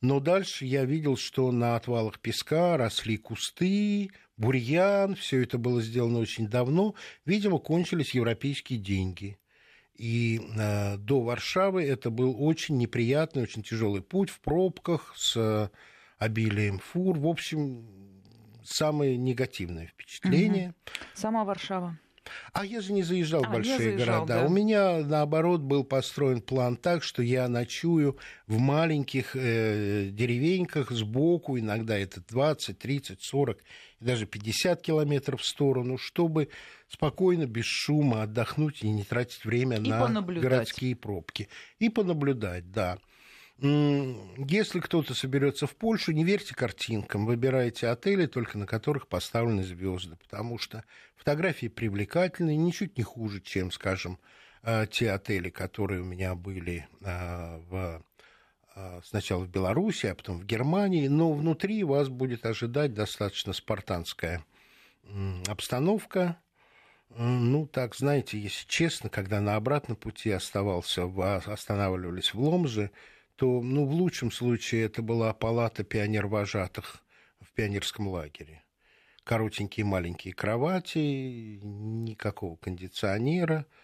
но 0.00 0.20
дальше 0.20 0.66
я 0.66 0.84
видел, 0.84 1.16
что 1.16 1.50
на 1.52 1.76
отвалах 1.76 2.18
песка 2.18 2.76
росли 2.76 3.16
кусты, 3.16 4.10
бурьян, 4.36 5.14
все 5.14 5.42
это 5.42 5.58
было 5.58 5.80
сделано 5.80 6.18
очень 6.18 6.48
давно. 6.48 6.94
Видимо, 7.24 7.58
кончились 7.58 8.14
европейские 8.14 8.78
деньги. 8.78 9.38
И 9.94 10.40
э, 10.56 10.96
до 10.98 11.20
Варшавы 11.20 11.84
это 11.84 12.10
был 12.10 12.34
очень 12.38 12.76
неприятный, 12.76 13.44
очень 13.44 13.62
тяжелый 13.62 14.02
путь 14.02 14.28
в 14.28 14.40
пробках 14.40 15.14
с 15.16 15.70
обилием 16.18 16.80
фур. 16.80 17.16
В 17.16 17.28
общем, 17.28 17.86
самое 18.64 19.16
негативное 19.16 19.86
впечатление. 19.86 20.68
Угу. 20.68 20.74
Сама 21.14 21.44
Варшава. 21.44 21.98
А 22.52 22.64
я 22.64 22.80
же 22.80 22.92
не 22.92 23.02
заезжал 23.02 23.44
а, 23.44 23.48
в 23.48 23.52
большие 23.52 23.78
заезжал, 23.78 24.24
города. 24.24 24.40
Да. 24.40 24.46
У 24.46 24.48
меня, 24.48 24.98
наоборот, 25.00 25.60
был 25.60 25.84
построен 25.84 26.40
план 26.40 26.76
так, 26.76 27.02
что 27.02 27.22
я 27.22 27.48
ночую 27.48 28.18
в 28.46 28.58
маленьких 28.58 29.36
э, 29.36 30.08
деревеньках 30.10 30.90
сбоку, 30.90 31.58
иногда 31.58 31.98
это 31.98 32.22
20, 32.22 32.78
30, 32.78 33.22
40 33.22 33.58
и 34.00 34.04
даже 34.04 34.26
50 34.26 34.80
километров 34.80 35.42
в 35.42 35.44
сторону, 35.44 35.98
чтобы 35.98 36.48
спокойно, 36.88 37.46
без 37.46 37.64
шума 37.64 38.22
отдохнуть 38.22 38.82
и 38.82 38.88
не 38.88 39.04
тратить 39.04 39.44
время 39.44 39.76
и 39.76 39.88
на 39.88 40.22
городские 40.22 40.96
пробки. 40.96 41.48
И 41.78 41.88
понаблюдать, 41.88 42.70
да. 42.70 42.98
Если 43.58 44.80
кто-то 44.80 45.14
соберется 45.14 45.68
в 45.68 45.76
Польшу, 45.76 46.10
не 46.12 46.24
верьте 46.24 46.54
картинкам, 46.54 47.24
выбирайте 47.24 47.86
отели, 47.86 48.26
только 48.26 48.58
на 48.58 48.66
которых 48.66 49.06
поставлены 49.06 49.62
звезды, 49.62 50.16
потому 50.16 50.58
что 50.58 50.84
фотографии 51.14 51.68
привлекательные, 51.68 52.56
ничуть 52.56 52.98
не 52.98 53.04
хуже, 53.04 53.40
чем, 53.40 53.70
скажем, 53.70 54.18
э, 54.62 54.86
те 54.90 55.12
отели, 55.12 55.50
которые 55.50 56.00
у 56.02 56.04
меня 56.04 56.34
были 56.34 56.88
э, 57.00 57.58
в 57.68 58.04
э, 58.74 59.00
сначала 59.04 59.44
в 59.44 59.48
Беларуси, 59.48 60.06
а 60.06 60.16
потом 60.16 60.40
в 60.40 60.44
Германии, 60.44 61.06
но 61.06 61.32
внутри 61.32 61.84
вас 61.84 62.08
будет 62.08 62.46
ожидать 62.46 62.92
достаточно 62.92 63.52
спартанская 63.52 64.44
обстановка. 65.46 66.40
Ну, 67.16 67.66
так, 67.66 67.94
знаете, 67.94 68.40
если 68.40 68.66
честно, 68.66 69.08
когда 69.08 69.40
на 69.40 69.54
обратном 69.54 69.96
пути 69.96 70.32
оставался, 70.32 71.04
останавливались 71.46 72.34
в 72.34 72.40
Ломже, 72.40 72.90
то, 73.36 73.60
ну, 73.62 73.86
в 73.86 73.92
лучшем 73.92 74.30
случае 74.30 74.84
это 74.84 75.02
была 75.02 75.32
палата 75.32 75.84
пионер-вожатых 75.84 77.02
в 77.40 77.52
пионерском 77.52 78.08
лагере. 78.08 78.62
Коротенькие 79.24 79.86
маленькие 79.86 80.34
кровати, 80.34 81.58
никакого 81.62 82.56
кондиционера– 82.56 83.66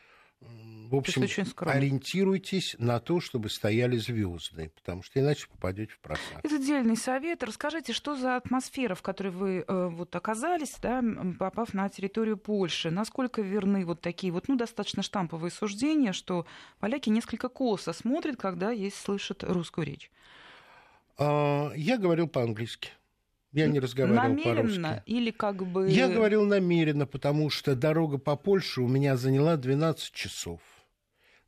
в 0.91 0.97
общем, 0.97 1.23
ориентируйтесь 1.69 2.75
на 2.81 2.99
то, 2.99 3.21
чтобы 3.21 3.49
стояли 3.49 3.97
звезды, 3.97 4.73
потому 4.75 5.05
что 5.05 5.21
иначе 5.21 5.47
попадете 5.47 5.93
в 5.93 6.01
просак. 6.01 6.41
Это 6.43 6.57
отдельный 6.57 6.97
совет. 6.97 7.45
Расскажите, 7.45 7.93
что 7.93 8.17
за 8.17 8.35
атмосфера, 8.35 8.97
в 8.97 9.03
которой 9.03 9.29
вы 9.29 9.65
э, 9.67 9.87
вот 9.87 10.17
оказались, 10.17 10.75
да, 10.83 11.01
попав 11.39 11.75
на 11.75 11.89
территорию 11.89 12.37
Польши? 12.37 12.91
Насколько 12.91 13.41
верны 13.41 13.85
вот 13.85 14.01
такие 14.01 14.33
вот, 14.33 14.49
ну, 14.49 14.57
достаточно 14.57 15.05
штамповые 15.05 15.53
суждения, 15.53 16.13
что 16.13 16.45
поляки 16.81 17.09
несколько 17.09 17.49
косо 17.49 17.93
смотрят, 17.93 18.37
когда 18.37 18.73
есть 18.73 18.97
слышат 18.97 19.45
русскую 19.45 19.87
речь? 19.87 20.11
А, 21.19 21.71
я 21.77 21.99
говорил 21.99 22.27
по-английски. 22.27 22.91
Я 23.53 23.67
не 23.67 23.81
разговаривал 23.81 24.23
намеренно 24.29 24.89
по-русски. 24.89 25.03
или 25.07 25.31
как 25.31 25.67
бы... 25.67 25.91
Я 25.91 26.09
говорил 26.09 26.45
намеренно, 26.45 27.07
потому 27.07 27.51
что 27.51 27.75
дорога 27.75 28.19
по 28.19 28.37
Польше 28.37 28.81
у 28.81 28.89
меня 28.89 29.17
заняла 29.17 29.57
12 29.57 30.13
часов. 30.13 30.61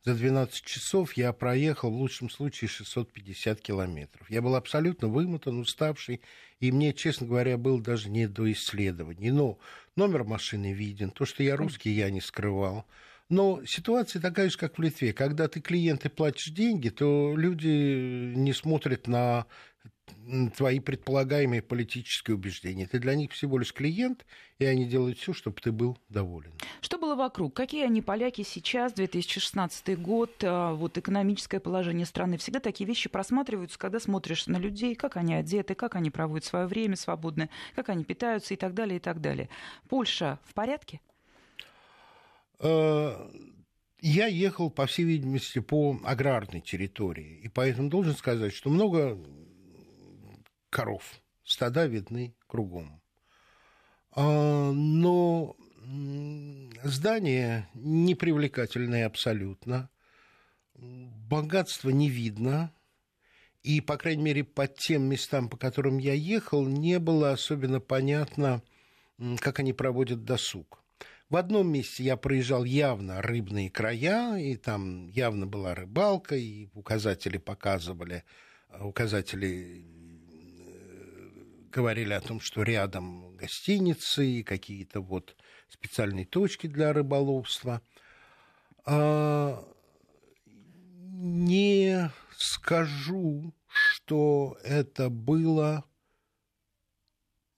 За 0.04 0.14
12 0.14 0.64
часов 0.64 1.12
я 1.12 1.32
проехал 1.32 1.90
в 1.92 1.94
лучшем 1.94 2.28
случае 2.28 2.66
650 2.68 3.60
километров. 3.60 4.28
Я 4.28 4.42
был 4.42 4.56
абсолютно 4.56 5.06
вымотан, 5.06 5.60
уставший, 5.60 6.22
и 6.58 6.72
мне, 6.72 6.92
честно 6.92 7.28
говоря, 7.28 7.56
было 7.56 7.80
даже 7.80 8.08
не 8.08 8.26
до 8.26 8.50
исследований. 8.50 9.30
Но 9.30 9.58
номер 9.94 10.24
машины 10.24 10.72
виден, 10.72 11.10
то, 11.10 11.24
что 11.24 11.44
я 11.44 11.54
русский, 11.54 11.90
я 11.90 12.10
не 12.10 12.20
скрывал. 12.20 12.84
Но 13.28 13.64
ситуация 13.64 14.20
такая 14.20 14.50
же, 14.50 14.58
как 14.58 14.76
в 14.76 14.82
Литве. 14.82 15.12
Когда 15.12 15.46
ты 15.46 15.60
клиент 15.60 16.04
и 16.04 16.08
платишь 16.08 16.48
деньги, 16.48 16.88
то 16.88 17.34
люди 17.36 18.34
не 18.34 18.52
смотрят 18.52 19.06
на 19.06 19.46
твои 20.56 20.80
предполагаемые 20.80 21.62
политические 21.62 22.36
убеждения. 22.36 22.86
Ты 22.86 22.98
для 22.98 23.14
них 23.14 23.32
всего 23.32 23.58
лишь 23.58 23.72
клиент, 23.72 24.24
и 24.58 24.64
они 24.64 24.86
делают 24.86 25.18
все, 25.18 25.32
чтобы 25.32 25.60
ты 25.60 25.72
был 25.72 25.98
доволен. 26.08 26.52
Что 26.80 26.98
было 26.98 27.14
вокруг? 27.14 27.54
Какие 27.54 27.84
они 27.84 28.02
поляки 28.02 28.42
сейчас, 28.42 28.92
2016 28.92 29.98
год, 29.98 30.32
а, 30.42 30.74
вот 30.74 30.98
экономическое 30.98 31.60
положение 31.60 32.06
страны? 32.06 32.36
Всегда 32.38 32.60
такие 32.60 32.86
вещи 32.86 33.08
просматриваются, 33.08 33.78
когда 33.78 34.00
смотришь 34.00 34.46
на 34.46 34.56
людей, 34.56 34.94
как 34.94 35.16
они 35.16 35.34
одеты, 35.34 35.74
как 35.74 35.96
они 35.96 36.10
проводят 36.10 36.44
свое 36.44 36.66
время 36.66 36.96
свободное, 36.96 37.50
как 37.74 37.88
они 37.88 38.04
питаются 38.04 38.54
и 38.54 38.56
так 38.56 38.74
далее, 38.74 38.96
и 38.96 39.00
так 39.00 39.20
далее. 39.20 39.48
Польша 39.88 40.38
в 40.44 40.54
порядке? 40.54 41.00
Э, 42.60 43.28
я 44.00 44.26
ехал, 44.26 44.70
по 44.70 44.86
всей 44.86 45.04
видимости, 45.04 45.58
по 45.58 45.98
аграрной 46.04 46.60
территории, 46.60 47.40
и 47.42 47.48
поэтому 47.48 47.88
должен 47.88 48.14
сказать, 48.14 48.52
что 48.52 48.70
много 48.70 49.18
коров. 50.72 51.20
Стада 51.44 51.86
видны 51.86 52.34
кругом. 52.48 53.00
А, 54.10 54.72
но 54.72 55.54
здания 56.82 57.68
непривлекательные 57.74 59.06
абсолютно. 59.06 59.90
Богатства 60.74 61.90
не 61.90 62.08
видно. 62.08 62.72
И, 63.62 63.80
по 63.80 63.96
крайней 63.96 64.22
мере, 64.24 64.44
по 64.44 64.66
тем 64.66 65.04
местам, 65.04 65.48
по 65.48 65.56
которым 65.56 65.98
я 65.98 66.14
ехал, 66.14 66.66
не 66.66 66.98
было 66.98 67.30
особенно 67.30 67.78
понятно, 67.78 68.62
как 69.38 69.60
они 69.60 69.72
проводят 69.72 70.24
досуг. 70.24 70.82
В 71.28 71.36
одном 71.36 71.70
месте 71.70 72.02
я 72.02 72.16
проезжал 72.16 72.64
явно 72.64 73.22
рыбные 73.22 73.70
края, 73.70 74.36
и 74.36 74.56
там 74.56 75.06
явно 75.08 75.46
была 75.46 75.74
рыбалка, 75.74 76.34
и 76.34 76.68
указатели 76.74 77.38
показывали, 77.38 78.24
указатели 78.80 79.91
говорили 81.72 82.12
о 82.12 82.20
том, 82.20 82.40
что 82.40 82.62
рядом 82.62 83.36
гостиницы 83.36 84.26
и 84.26 84.42
какие-то 84.42 85.00
вот 85.00 85.36
специальные 85.68 86.26
точки 86.26 86.66
для 86.66 86.92
рыболовства. 86.92 87.82
А, 88.84 89.64
не 90.46 92.10
скажу, 92.36 93.54
что 93.68 94.58
это 94.62 95.08
было 95.08 95.84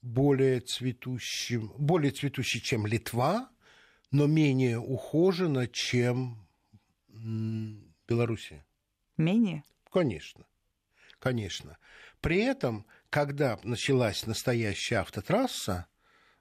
более 0.01 0.61
цветущим, 0.61 1.73
более 1.77 2.11
цветущей, 2.11 2.61
чем 2.61 2.85
Литва, 2.85 3.49
но 4.11 4.27
менее 4.27 4.79
ухоженно, 4.79 5.67
чем 5.67 6.47
Белоруссия. 8.07 8.65
Менее? 9.17 9.63
Конечно, 9.91 10.45
конечно. 11.19 11.77
При 12.21 12.37
этом 12.37 12.85
когда 13.15 13.57
началась 13.63 14.25
настоящая 14.25 14.97
автотрасса, 14.97 15.87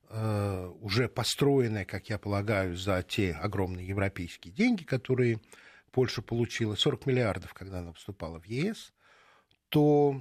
э, 0.09 0.73
уже 0.81 1.09
построенная, 1.09 1.85
как 1.85 2.11
я 2.11 2.19
полагаю, 2.19 2.77
за 2.77 3.01
те 3.05 3.31
огромные 3.31 3.87
европейские 3.87 4.53
деньги, 4.53 4.83
которые 4.83 5.41
Польша 5.93 6.21
получила, 6.21 6.75
40 6.75 7.07
миллиардов, 7.07 7.55
когда 7.55 7.79
она 7.79 7.93
вступала 7.93 8.41
в 8.41 8.47
ЕС, 8.47 8.93
то 9.69 10.21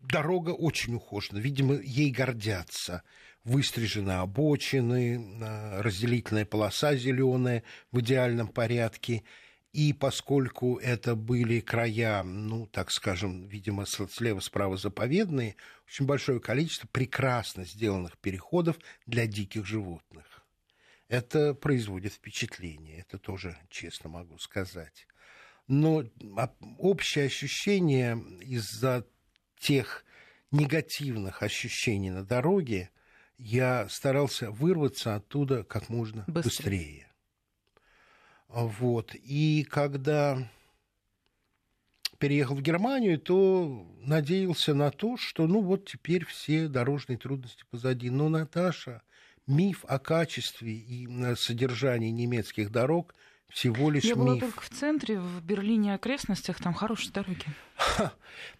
дорога 0.00 0.50
очень 0.50 0.96
ухожена. 0.96 1.38
Видимо, 1.38 1.76
ей 1.76 2.10
гордятся. 2.10 3.02
Выстрижены 3.44 4.12
обочины, 4.20 5.16
э, 5.16 5.80
разделительная 5.80 6.44
полоса 6.44 6.94
зеленая 6.94 7.62
в 7.90 8.00
идеальном 8.00 8.48
порядке– 8.48 9.24
и 9.72 9.92
поскольку 9.92 10.78
это 10.78 11.14
были 11.14 11.60
края, 11.60 12.22
ну, 12.24 12.66
так 12.66 12.90
скажем, 12.90 13.46
видимо, 13.46 13.86
слева-справа 13.86 14.76
заповедные, 14.76 15.54
очень 15.86 16.06
большое 16.06 16.40
количество 16.40 16.88
прекрасно 16.88 17.64
сделанных 17.64 18.18
переходов 18.18 18.78
для 19.06 19.26
диких 19.26 19.66
животных. 19.66 20.44
Это 21.08 21.54
производит 21.54 22.14
впечатление, 22.14 22.98
это 23.00 23.18
тоже 23.18 23.56
честно 23.68 24.10
могу 24.10 24.38
сказать. 24.38 25.06
Но 25.68 26.04
общее 26.78 27.26
ощущение 27.26 28.20
из-за 28.40 29.06
тех 29.58 30.04
негативных 30.50 31.44
ощущений 31.44 32.10
на 32.10 32.24
дороге, 32.24 32.90
я 33.38 33.88
старался 33.88 34.50
вырваться 34.50 35.14
оттуда 35.14 35.62
как 35.62 35.88
можно 35.88 36.24
быстрее. 36.26 36.42
быстрее. 36.42 37.09
Вот. 38.52 39.14
И 39.14 39.66
когда 39.68 40.48
переехал 42.18 42.56
в 42.56 42.62
Германию, 42.62 43.18
то 43.18 43.86
надеялся 44.02 44.74
на 44.74 44.90
то, 44.90 45.16
что 45.16 45.46
ну 45.46 45.62
вот 45.62 45.86
теперь 45.86 46.24
все 46.26 46.68
дорожные 46.68 47.16
трудности 47.16 47.64
позади. 47.70 48.10
Но, 48.10 48.28
Наташа, 48.28 49.02
миф 49.46 49.84
о 49.88 49.98
качестве 49.98 50.72
и 50.72 51.08
содержании 51.36 52.10
немецких 52.10 52.70
дорог 52.70 53.14
всего 53.48 53.90
лишь 53.90 54.04
Я 54.04 54.14
миф. 54.14 54.18
была 54.18 54.36
только 54.36 54.60
в 54.60 54.68
центре, 54.70 55.18
в 55.18 55.42
Берлине 55.42 55.94
окрестностях, 55.94 56.58
там 56.58 56.74
хорошие 56.74 57.12
дороги. 57.12 57.44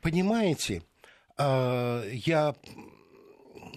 Понимаете, 0.00 0.82
а, 1.36 2.04
я 2.10 2.54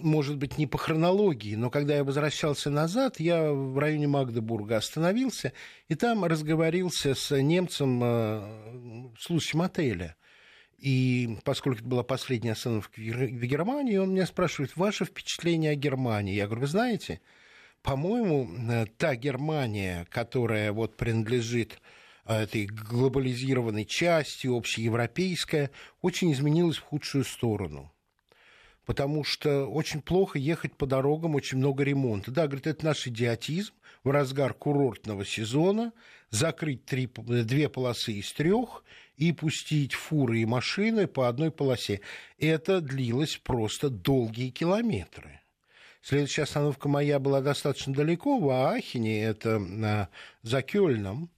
может 0.00 0.36
быть, 0.36 0.58
не 0.58 0.66
по 0.66 0.78
хронологии, 0.78 1.54
но 1.54 1.70
когда 1.70 1.96
я 1.96 2.04
возвращался 2.04 2.70
назад, 2.70 3.20
я 3.20 3.52
в 3.52 3.78
районе 3.78 4.06
Магдебурга 4.06 4.76
остановился, 4.76 5.52
и 5.88 5.94
там 5.94 6.24
разговорился 6.24 7.14
с 7.14 7.36
немцем, 7.40 8.00
э, 8.02 9.12
служащим 9.18 9.62
отеля. 9.62 10.16
И 10.78 11.38
поскольку 11.44 11.78
это 11.78 11.88
была 11.88 12.02
последняя 12.02 12.52
остановка 12.52 13.00
в 13.00 13.00
Германии, 13.00 13.96
он 13.96 14.12
меня 14.12 14.26
спрашивает, 14.26 14.76
ваше 14.76 15.06
впечатление 15.06 15.70
о 15.70 15.76
Германии? 15.76 16.34
Я 16.34 16.46
говорю, 16.46 16.62
вы 16.62 16.66
знаете, 16.66 17.20
по-моему, 17.82 18.50
э, 18.70 18.86
та 18.98 19.16
Германия, 19.16 20.06
которая 20.10 20.72
вот 20.72 20.96
принадлежит 20.96 21.80
э, 22.26 22.42
этой 22.42 22.66
глобализированной 22.66 23.86
части, 23.86 24.46
общеевропейская, 24.46 25.70
очень 26.02 26.32
изменилась 26.32 26.76
в 26.76 26.82
худшую 26.82 27.24
сторону 27.24 27.93
потому 28.84 29.24
что 29.24 29.66
очень 29.66 30.02
плохо 30.02 30.38
ехать 30.38 30.76
по 30.76 30.86
дорогам, 30.86 31.34
очень 31.34 31.58
много 31.58 31.84
ремонта. 31.84 32.30
Да, 32.30 32.46
говорит, 32.46 32.66
это 32.66 32.84
наш 32.84 33.06
идиотизм 33.06 33.72
в 34.02 34.10
разгар 34.10 34.54
курортного 34.54 35.24
сезона 35.24 35.92
закрыть 36.30 36.84
три, 36.84 37.06
две 37.06 37.68
полосы 37.68 38.12
из 38.12 38.32
трех 38.32 38.84
и 39.16 39.32
пустить 39.32 39.94
фуры 39.94 40.40
и 40.40 40.46
машины 40.46 41.06
по 41.06 41.28
одной 41.28 41.50
полосе. 41.50 42.00
Это 42.38 42.80
длилось 42.80 43.40
просто 43.42 43.88
долгие 43.88 44.50
километры. 44.50 45.40
Следующая 46.02 46.42
остановка 46.42 46.88
моя 46.88 47.18
была 47.18 47.40
достаточно 47.40 47.94
далеко, 47.94 48.38
в 48.38 48.50
Аахене, 48.50 49.22
это 49.24 50.10
за 50.42 50.60
Кёльном, 50.60 51.30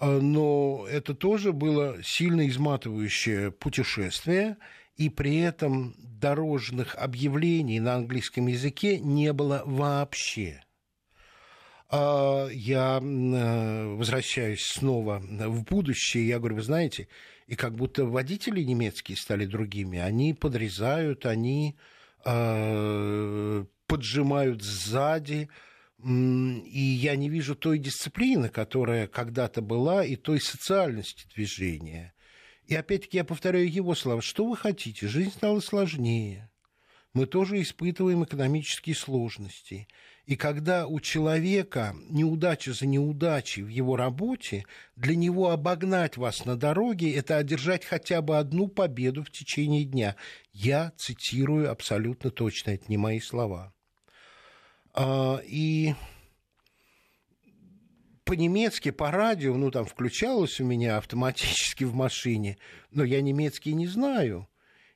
но 0.00 0.86
это 0.88 1.14
тоже 1.14 1.52
было 1.52 2.02
сильно 2.02 2.48
изматывающее 2.48 3.50
путешествие, 3.50 4.56
и 4.96 5.08
при 5.08 5.38
этом 5.38 5.94
дорожных 5.98 6.94
объявлений 6.96 7.80
на 7.80 7.96
английском 7.96 8.46
языке 8.46 8.98
не 8.98 9.32
было 9.32 9.62
вообще. 9.64 10.62
А 11.90 12.48
я 12.50 13.00
э, 13.00 13.94
возвращаюсь 13.94 14.64
снова 14.64 15.18
в 15.20 15.64
будущее, 15.64 16.26
я 16.26 16.38
говорю, 16.38 16.56
вы 16.56 16.62
знаете, 16.62 17.08
и 17.46 17.56
как 17.56 17.74
будто 17.74 18.04
водители 18.04 18.62
немецкие 18.62 19.16
стали 19.16 19.44
другими, 19.44 19.98
они 19.98 20.34
подрезают, 20.34 21.26
они 21.26 21.76
э, 22.24 23.64
поджимают 23.86 24.62
сзади, 24.62 25.48
и 26.02 26.80
я 26.80 27.16
не 27.16 27.28
вижу 27.28 27.54
той 27.54 27.78
дисциплины, 27.78 28.48
которая 28.48 29.06
когда-то 29.06 29.62
была, 29.62 30.04
и 30.04 30.16
той 30.16 30.40
социальности 30.40 31.26
движения. 31.34 32.14
И 32.66 32.74
опять-таки 32.74 33.18
я 33.18 33.24
повторяю 33.24 33.70
его 33.70 33.94
слова. 33.94 34.22
Что 34.22 34.46
вы 34.46 34.56
хотите? 34.56 35.06
Жизнь 35.06 35.32
стала 35.32 35.60
сложнее. 35.60 36.50
Мы 37.12 37.26
тоже 37.26 37.62
испытываем 37.62 38.24
экономические 38.24 38.96
сложности. 38.96 39.86
И 40.26 40.36
когда 40.36 40.86
у 40.86 40.98
человека 41.00 41.94
неудача 42.10 42.72
за 42.72 42.86
неудачей 42.86 43.62
в 43.62 43.68
его 43.68 43.94
работе, 43.94 44.64
для 44.96 45.14
него 45.14 45.50
обогнать 45.50 46.16
вас 46.16 46.44
на 46.44 46.56
дороге– 46.56 47.14
это 47.14 47.36
одержать 47.36 47.84
хотя 47.84 48.20
бы 48.20 48.38
одну 48.38 48.66
победу 48.66 49.22
в 49.22 49.30
течение 49.30 49.84
дня. 49.84 50.16
Я 50.52 50.92
цитирую 50.96 51.70
абсолютно 51.70 52.30
точно, 52.30 52.70
это 52.70 52.86
не 52.88 52.96
мои 52.96 53.20
слова. 53.20 53.72
А, 54.92 55.40
и 55.44 55.94
по-немецки, 58.24 58.90
по 58.90 59.10
радио, 59.10 59.54
ну, 59.56 59.70
там 59.70 59.84
включалось 59.84 60.60
у 60.60 60.64
меня 60.64 60.96
автоматически 60.96 61.84
в 61.84 61.94
машине, 61.94 62.58
но 62.90 63.04
я 63.04 63.20
немецкий 63.20 63.74
не 63.74 63.86
знаю. 63.86 64.48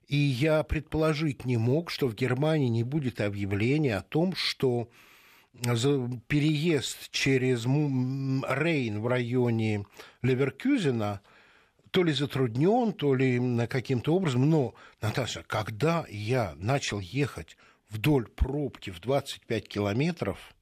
И 0.06 0.16
я 0.16 0.62
предположить 0.62 1.44
не 1.44 1.58
мог, 1.58 1.90
что 1.90 2.08
в 2.08 2.14
Германии 2.14 2.68
не 2.68 2.82
будет 2.82 3.20
объявления 3.20 3.96
о 3.96 4.02
том, 4.02 4.34
что 4.34 4.88
переезд 6.28 7.10
через 7.10 7.66
Рейн 7.66 9.00
в 9.00 9.06
районе 9.06 9.84
Леверкюзена 10.22 11.20
то 11.90 12.02
ли 12.02 12.12
затруднен, 12.12 12.92
то 12.92 13.14
ли 13.14 13.66
каким-то 13.66 14.14
образом. 14.14 14.48
Но, 14.48 14.74
Наташа, 15.02 15.42
когда 15.46 16.06
я 16.08 16.54
начал 16.56 17.00
ехать 17.00 17.58
вдоль 17.90 18.28
пробки 18.28 18.90
в 18.90 19.00
25 19.00 19.68
километров– 19.68 20.38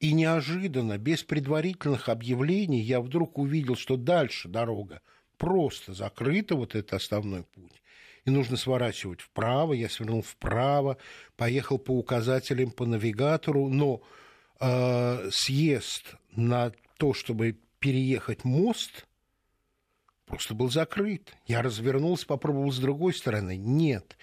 и 0.00 0.12
неожиданно, 0.12 0.96
без 0.96 1.24
предварительных 1.24 2.08
объявлений, 2.08 2.80
я 2.80 3.00
вдруг 3.00 3.38
увидел, 3.38 3.74
что 3.74 3.96
дальше 3.96 4.48
дорога 4.48 5.02
просто 5.38 5.92
закрыта, 5.92 6.54
вот 6.54 6.74
этот 6.74 6.94
основной 6.94 7.44
путь. 7.44 7.82
И 8.24 8.30
нужно 8.30 8.56
сворачивать 8.56 9.20
вправо. 9.20 9.72
Я 9.72 9.88
свернул 9.88 10.22
вправо, 10.22 10.98
поехал 11.36 11.78
по 11.78 11.92
указателям, 11.92 12.70
по 12.70 12.84
навигатору, 12.84 13.68
но 13.68 14.02
э, 14.60 15.30
съезд 15.32 16.14
на 16.32 16.72
то, 16.98 17.14
чтобы 17.14 17.58
переехать 17.78 18.44
мост, 18.44 19.06
просто 20.26 20.54
был 20.54 20.70
закрыт. 20.70 21.34
Я 21.46 21.62
развернулся, 21.62 22.26
попробовал 22.26 22.70
с 22.70 22.78
другой 22.78 23.14
стороны. 23.14 23.56
Нет. 23.56 24.16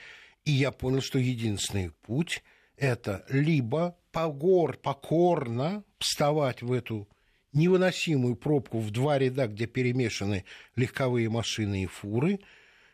И 0.43 0.51
я 0.51 0.71
понял, 0.71 1.01
что 1.01 1.17
единственный 1.17 1.91
путь– 2.03 2.43
это 2.77 3.25
либо 3.29 3.97
погор, 4.15 4.77
покорно 4.77 5.83
вставать 5.99 6.61
в 6.61 6.71
эту 6.71 7.05
невыносимую 7.51 8.37
пробку 8.37 8.79
в 8.79 8.89
два 8.89 9.19
ряда, 9.19 9.47
где 9.47 9.65
перемешаны 9.65 10.45
легковые 10.77 11.29
машины 11.29 11.83
и 11.83 11.85
фуры, 11.85 12.39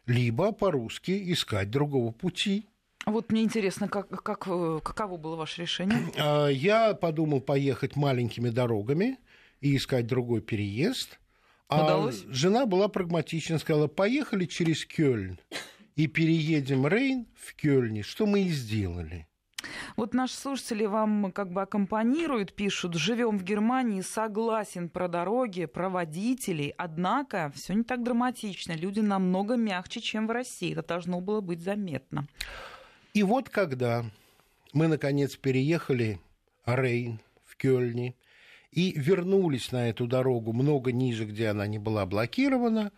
либо 0.08 0.52
по-русски 0.52 1.32
искать 1.32 1.70
другого 1.70 2.12
пути. 2.12 2.66
Вот 3.06 3.32
мне 3.32 3.44
интересно, 3.44 3.88
как, 3.88 4.10
как, 4.10 4.48
э, 4.48 4.80
каково 4.84 5.18
было 5.18 5.36
ваше 5.36 5.62
решение? 5.62 6.00
А, 6.18 6.48
я 6.48 6.96
подумал 6.96 7.40
поехать 7.40 7.96
маленькими 7.96 8.50
дорогами 8.50 9.20
и 9.60 9.78
искать 9.78 10.08
другой 10.08 10.42
переезд. 10.42 11.20
А 11.68 11.86
Удалось? 11.86 12.24
жена 12.30 12.66
была 12.66 12.88
прагматична, 12.88 13.60
сказала, 13.60 13.88
поехали 13.88 14.46
через 14.46 14.86
Кёльн 14.88 15.40
и 15.96 16.08
переедем 16.08 16.88
Рейн 16.88 17.28
в 17.36 17.54
Кёльне, 17.56 18.02
что 18.02 18.26
мы 18.26 18.42
и 18.42 18.50
сделали. 18.50 19.28
Вот 19.96 20.14
наши 20.14 20.36
слушатели 20.36 20.86
вам 20.86 21.32
как 21.32 21.52
бы 21.52 21.62
аккомпанируют, 21.62 22.54
пишут, 22.54 22.96
живем 22.96 23.38
в 23.38 23.44
Германии, 23.44 24.02
согласен 24.02 24.90
про 24.90 25.08
дороги, 25.08 25.66
про 25.66 25.90
водителей, 25.90 26.74
однако 26.78 27.52
все 27.56 27.74
не 27.74 27.84
так 27.84 28.04
драматично, 28.04 28.74
люди 28.74 29.00
намного 29.00 29.56
мягче, 29.56 30.02
чем 30.02 30.28
в 30.28 30.32
России, 30.32 30.72
это 30.72 30.84
должно 30.84 31.22
было 31.22 31.42
быть 31.42 31.62
заметно. 31.62 32.28
И 33.14 33.24
вот 33.24 33.50
когда 33.50 34.06
мы, 34.74 34.88
наконец, 34.88 35.36
переехали 35.36 36.20
Рейн 36.66 37.20
в 37.46 37.58
Кёльне 37.58 38.16
и 38.72 38.94
вернулись 38.98 39.72
на 39.72 39.90
эту 39.90 40.08
дорогу 40.08 40.54
много 40.54 40.92
ниже, 40.92 41.26
где 41.26 41.50
она 41.50 41.68
не 41.68 41.78
была 41.78 42.06
блокирована, 42.06 42.92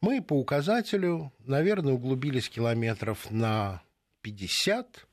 мы 0.00 0.22
по 0.22 0.32
указателю, 0.32 1.32
наверное, 1.44 1.92
углубились 1.92 2.48
километров 2.48 3.30
на 3.30 3.82
50, 4.22 5.06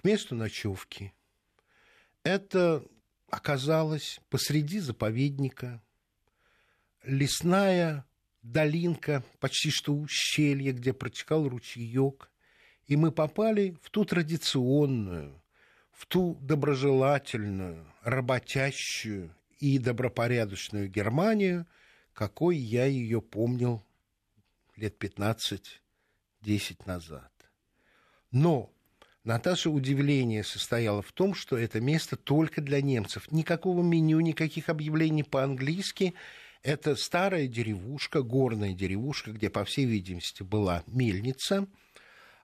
к 0.00 0.04
месту 0.04 0.34
ночевки. 0.34 1.12
Это 2.22 2.82
оказалось 3.28 4.20
посреди 4.30 4.78
заповедника, 4.78 5.82
лесная 7.04 8.06
долинка, 8.42 9.22
почти 9.40 9.70
что 9.70 9.94
ущелье, 9.94 10.72
где 10.72 10.94
протекал 10.94 11.48
ручеек, 11.48 12.30
и 12.86 12.96
мы 12.96 13.12
попали 13.12 13.76
в 13.82 13.90
ту 13.90 14.06
традиционную, 14.06 15.40
в 15.92 16.06
ту 16.06 16.34
доброжелательную, 16.40 17.86
работящую 18.02 19.34
и 19.58 19.78
добропорядочную 19.78 20.88
Германию, 20.88 21.66
какой 22.14 22.56
я 22.56 22.86
ее 22.86 23.20
помнил 23.20 23.84
лет 24.76 24.96
15-10 25.02 25.80
назад. 26.86 27.32
Но 28.30 28.72
Наташа 29.24 29.68
удивление 29.70 30.42
состояло 30.42 31.02
в 31.02 31.12
том, 31.12 31.34
что 31.34 31.58
это 31.58 31.80
место 31.80 32.16
только 32.16 32.62
для 32.62 32.80
немцев. 32.80 33.30
Никакого 33.30 33.82
меню, 33.82 34.20
никаких 34.20 34.68
объявлений 34.70 35.22
по-английски. 35.22 36.14
Это 36.62 36.96
старая 36.96 37.46
деревушка, 37.46 38.22
горная 38.22 38.72
деревушка, 38.72 39.32
где, 39.32 39.50
по 39.50 39.64
всей 39.64 39.84
видимости, 39.84 40.42
была 40.42 40.82
мельница. 40.86 41.66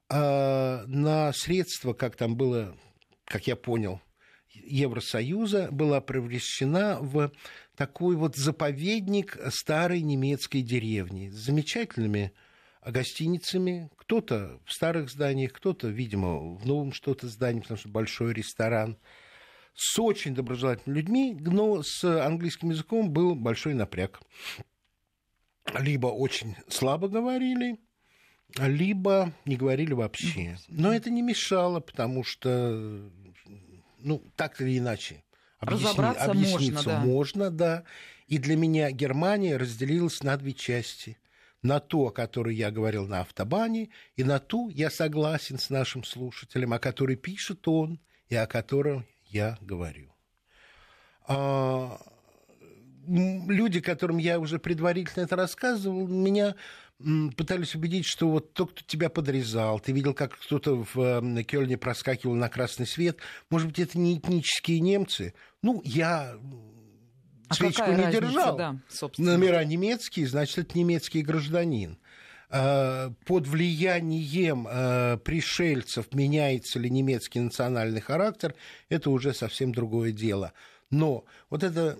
А 0.08 0.84
на 0.86 1.32
средства, 1.32 1.94
как 1.94 2.16
там 2.16 2.36
было, 2.36 2.76
как 3.24 3.46
я 3.46 3.56
понял, 3.56 4.00
Евросоюза 4.64 5.68
была 5.70 6.00
превращена 6.00 6.98
в 7.00 7.32
такой 7.74 8.16
вот 8.16 8.36
заповедник 8.36 9.38
старой 9.50 10.00
немецкой 10.00 10.62
деревни 10.62 11.30
с 11.30 11.34
замечательными 11.34 12.32
гостиницами, 12.90 13.90
кто-то 13.96 14.60
в 14.64 14.72
старых 14.72 15.10
зданиях, 15.10 15.52
кто-то, 15.52 15.88
видимо, 15.88 16.54
в 16.56 16.66
новом 16.66 16.92
что-то 16.92 17.28
здании, 17.28 17.60
потому 17.60 17.78
что 17.78 17.88
большой 17.88 18.32
ресторан, 18.32 18.96
с 19.74 19.98
очень 19.98 20.34
доброжелательными 20.34 20.98
людьми, 20.98 21.36
но 21.38 21.82
с 21.82 22.02
английским 22.04 22.70
языком 22.70 23.10
был 23.10 23.34
большой 23.34 23.74
напряг. 23.74 24.20
Либо 25.78 26.06
очень 26.06 26.56
слабо 26.68 27.08
говорили, 27.08 27.78
либо 28.56 29.32
не 29.44 29.56
говорили 29.56 29.92
вообще. 29.92 30.56
Но 30.68 30.94
это 30.94 31.10
не 31.10 31.22
мешало, 31.22 31.80
потому 31.80 32.24
что, 32.24 33.10
ну, 33.98 34.22
так 34.36 34.60
или 34.60 34.78
иначе, 34.78 35.24
объясни, 35.58 36.04
объясниться 36.04 36.72
можно, 36.72 36.92
да. 36.92 37.00
можно, 37.00 37.50
да. 37.50 37.84
И 38.28 38.38
для 38.38 38.56
меня 38.56 38.90
Германия 38.90 39.56
разделилась 39.56 40.22
на 40.22 40.36
две 40.36 40.52
части. 40.52 41.18
На 41.66 41.80
ту, 41.80 42.06
о 42.06 42.12
которой 42.12 42.54
я 42.54 42.70
говорил 42.70 43.08
на 43.08 43.22
автобане, 43.22 43.88
и 44.14 44.22
на 44.22 44.38
ту, 44.38 44.68
я 44.68 44.88
согласен 44.88 45.58
с 45.58 45.68
нашим 45.68 46.04
слушателем, 46.04 46.72
о 46.72 46.78
которой 46.78 47.16
пишет 47.16 47.66
он 47.66 47.98
и 48.28 48.36
о 48.36 48.46
котором 48.46 49.04
я 49.24 49.58
говорю. 49.60 50.12
А, 51.26 52.00
люди, 53.08 53.80
которым 53.80 54.18
я 54.18 54.38
уже 54.38 54.60
предварительно 54.60 55.24
это 55.24 55.34
рассказывал, 55.34 56.06
меня 56.06 56.54
пытались 57.36 57.74
убедить, 57.74 58.06
что 58.06 58.30
вот 58.30 58.52
тот, 58.52 58.70
кто 58.70 58.82
тебя 58.86 59.10
подрезал, 59.10 59.80
ты 59.80 59.90
видел, 59.90 60.14
как 60.14 60.38
кто-то 60.38 60.86
в 60.94 61.42
Кёльне 61.42 61.76
проскакивал 61.76 62.36
на 62.36 62.48
красный 62.48 62.86
свет, 62.86 63.18
может 63.50 63.66
быть, 63.66 63.80
это 63.80 63.98
не 63.98 64.16
этнические 64.16 64.78
немцы. 64.78 65.34
Ну, 65.62 65.82
я 65.84 66.38
а 67.48 67.54
свечку 67.54 67.90
не 67.90 68.02
разница, 68.04 68.20
держал. 68.20 68.56
Да, 68.56 68.76
Номера 69.18 69.64
немецкие, 69.64 70.26
значит, 70.26 70.58
это 70.58 70.78
немецкий 70.78 71.22
гражданин 71.22 71.98
а, 72.48 73.12
под 73.24 73.46
влиянием 73.46 74.66
а, 74.68 75.16
пришельцев 75.18 76.12
меняется 76.12 76.78
ли 76.78 76.90
немецкий 76.90 77.40
национальный 77.40 78.00
характер, 78.00 78.54
это 78.88 79.10
уже 79.10 79.34
совсем 79.34 79.72
другое 79.72 80.12
дело. 80.12 80.52
Но 80.90 81.24
вот 81.50 81.64
это 81.64 81.98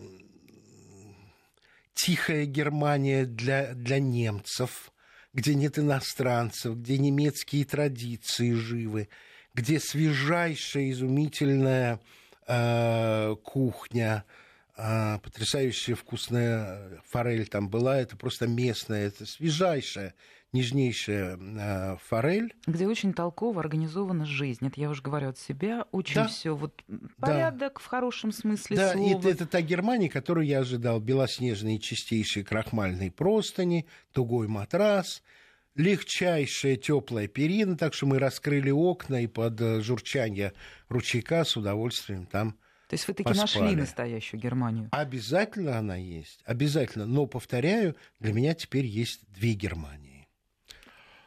тихая 1.95 2.45
Германия 2.45 3.25
для, 3.25 3.75
для 3.75 3.99
немцев, 3.99 4.93
где 5.33 5.55
нет 5.55 5.79
иностранцев, 5.79 6.77
где 6.77 6.99
немецкие 6.99 7.65
традиции 7.65 8.53
живы, 8.53 9.09
где 9.55 9.81
свежайшая, 9.81 10.91
изумительная 10.91 12.01
э, 12.47 13.35
кухня, 13.43 14.25
э, 14.77 15.19
потрясающая 15.23 15.95
вкусная 15.95 17.01
форель 17.07 17.47
там 17.47 17.69
была, 17.69 17.99
это 17.99 18.17
просто 18.17 18.47
местная, 18.47 19.07
это 19.07 19.27
свежайшая 19.27 20.15
нежнейшая 20.53 21.37
э, 21.37 21.97
форель. 22.07 22.55
Где 22.67 22.87
очень 22.87 23.12
толково 23.12 23.61
организована 23.61 24.25
жизнь. 24.25 24.67
Это 24.67 24.81
я 24.81 24.89
уже 24.89 25.03
говорю 25.03 25.29
от 25.29 25.39
себя. 25.39 25.85
Очень 25.93 26.15
да. 26.15 26.29
все 26.29 26.55
вот 26.55 26.83
порядок 27.19 27.75
да. 27.75 27.81
в 27.81 27.87
хорошем 27.87 28.33
смысле 28.33 28.77
да, 28.77 28.93
слова. 28.93 29.21
Да, 29.23 29.29
и 29.29 29.33
это 29.33 29.47
та 29.47 29.61
Германия, 29.61 30.09
которую 30.09 30.47
я 30.47 30.61
ожидал. 30.61 31.01
Белоснежные 31.01 31.79
чистейшие 31.79 32.45
крахмальные 32.45 33.11
простыни, 33.11 33.87
тугой 34.12 34.49
матрас, 34.49 35.23
легчайшая 35.75 36.77
теплая 36.77 37.29
перина, 37.29 37.77
так 37.77 37.95
что 37.95 38.07
мы 38.07 38.19
раскрыли 38.19 38.71
окна 38.71 39.23
и 39.23 39.27
под 39.27 39.61
э, 39.61 39.81
журчание 39.83 40.53
ручейка 40.89 41.45
с 41.45 41.57
удовольствием 41.57 42.27
там 42.27 42.57
то 42.88 42.94
есть 42.94 43.09
вы 43.09 43.14
таки 43.14 43.29
поспали. 43.29 43.62
нашли 43.62 43.77
настоящую 43.77 44.40
Германию? 44.40 44.88
Обязательно 44.92 45.79
она 45.79 45.96
есть, 45.96 46.40
обязательно. 46.44 47.07
Но, 47.07 47.27
повторяю, 47.27 47.96
для 48.20 48.33
меня 48.33 48.55
теперь 48.55 48.87
есть 48.87 49.22
две 49.29 49.55
Германии. 49.55 50.29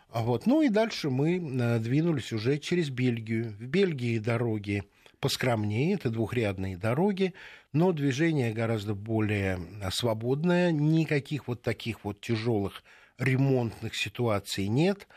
А 0.09 0.23
вот. 0.23 0.45
Ну 0.45 0.61
и 0.61 0.69
дальше 0.69 1.09
мы 1.09 1.37
э, 1.37 1.79
двинулись 1.79 2.31
уже 2.31 2.57
через 2.57 2.89
Бельгию. 2.89 3.51
В 3.51 3.65
Бельгии 3.65 4.17
дороги 4.17 4.83
поскромнее, 5.19 5.95
это 5.95 6.09
двухрядные 6.09 6.77
дороги, 6.77 7.33
но 7.73 7.91
движение 7.91 8.53
гораздо 8.53 8.95
более 8.95 9.59
свободное, 9.91 10.71
никаких 10.71 11.47
вот 11.47 11.61
таких 11.61 12.05
вот 12.05 12.21
тяжелых 12.21 12.83
ремонтных 13.17 13.95
ситуаций 13.95 14.67
нет. 14.67 15.07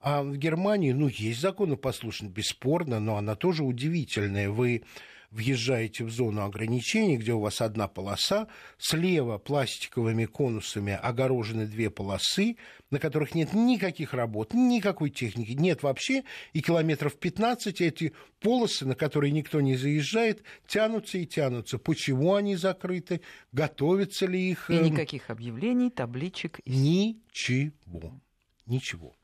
А 0.00 0.22
в 0.22 0.34
Германии, 0.36 0.92
ну, 0.92 1.08
есть 1.08 1.40
законопослушность, 1.40 2.32
бесспорно, 2.32 3.00
но 3.00 3.16
она 3.16 3.34
тоже 3.34 3.64
удивительная. 3.64 4.48
Вы 4.48 4.82
въезжаете 5.30 6.04
в 6.04 6.10
зону 6.10 6.42
ограничений, 6.42 7.16
где 7.16 7.32
у 7.32 7.40
вас 7.40 7.60
одна 7.60 7.88
полоса, 7.88 8.48
слева 8.78 9.38
пластиковыми 9.38 10.26
конусами 10.26 10.92
огорожены 10.92 11.66
две 11.66 11.90
полосы, 11.90 12.56
на 12.90 12.98
которых 12.98 13.34
нет 13.34 13.52
никаких 13.52 14.12
работ, 14.12 14.52
никакой 14.54 15.10
техники, 15.10 15.52
нет 15.52 15.82
вообще, 15.82 16.24
и 16.52 16.60
километров 16.60 17.16
15 17.16 17.80
эти 17.80 18.12
полосы, 18.40 18.86
на 18.86 18.94
которые 18.94 19.30
никто 19.30 19.60
не 19.60 19.76
заезжает, 19.76 20.42
тянутся 20.66 21.18
и 21.18 21.26
тянутся. 21.26 21.78
Почему 21.78 22.34
они 22.34 22.56
закрыты? 22.56 23.20
Готовятся 23.52 24.26
ли 24.26 24.50
их? 24.50 24.68
И 24.70 24.74
эм, 24.74 24.84
никаких 24.84 25.30
объявлений, 25.30 25.90
табличек. 25.90 26.60
Ничего. 26.66 28.20
Ничего. 28.66 29.14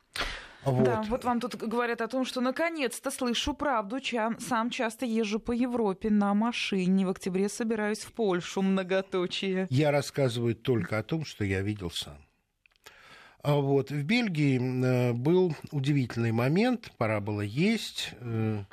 Вот. 0.66 0.84
Да, 0.84 1.02
вот 1.08 1.24
вам 1.24 1.40
тут 1.40 1.54
говорят 1.54 2.00
о 2.00 2.08
том, 2.08 2.24
что 2.24 2.40
наконец-то 2.40 3.12
слышу 3.12 3.54
правду. 3.54 4.00
Ча- 4.00 4.36
сам 4.40 4.70
часто 4.70 5.06
езжу 5.06 5.38
по 5.38 5.52
Европе 5.52 6.10
на 6.10 6.34
машине. 6.34 7.06
В 7.06 7.10
октябре 7.10 7.48
собираюсь 7.48 8.00
в 8.00 8.12
Польшу, 8.12 8.62
многоточие. 8.62 9.68
Я 9.70 9.92
рассказываю 9.92 10.56
только 10.56 10.98
о 10.98 11.04
том, 11.04 11.24
что 11.24 11.44
я 11.44 11.62
видел 11.62 11.92
сам. 11.92 12.18
А 13.42 13.54
вот 13.54 13.92
в 13.92 14.02
Бельгии 14.02 14.58
э, 14.58 15.12
был 15.12 15.54
удивительный 15.70 16.32
момент, 16.32 16.90
пора 16.98 17.20
было 17.20 17.42
есть. 17.42 18.10
Э, 18.18 18.64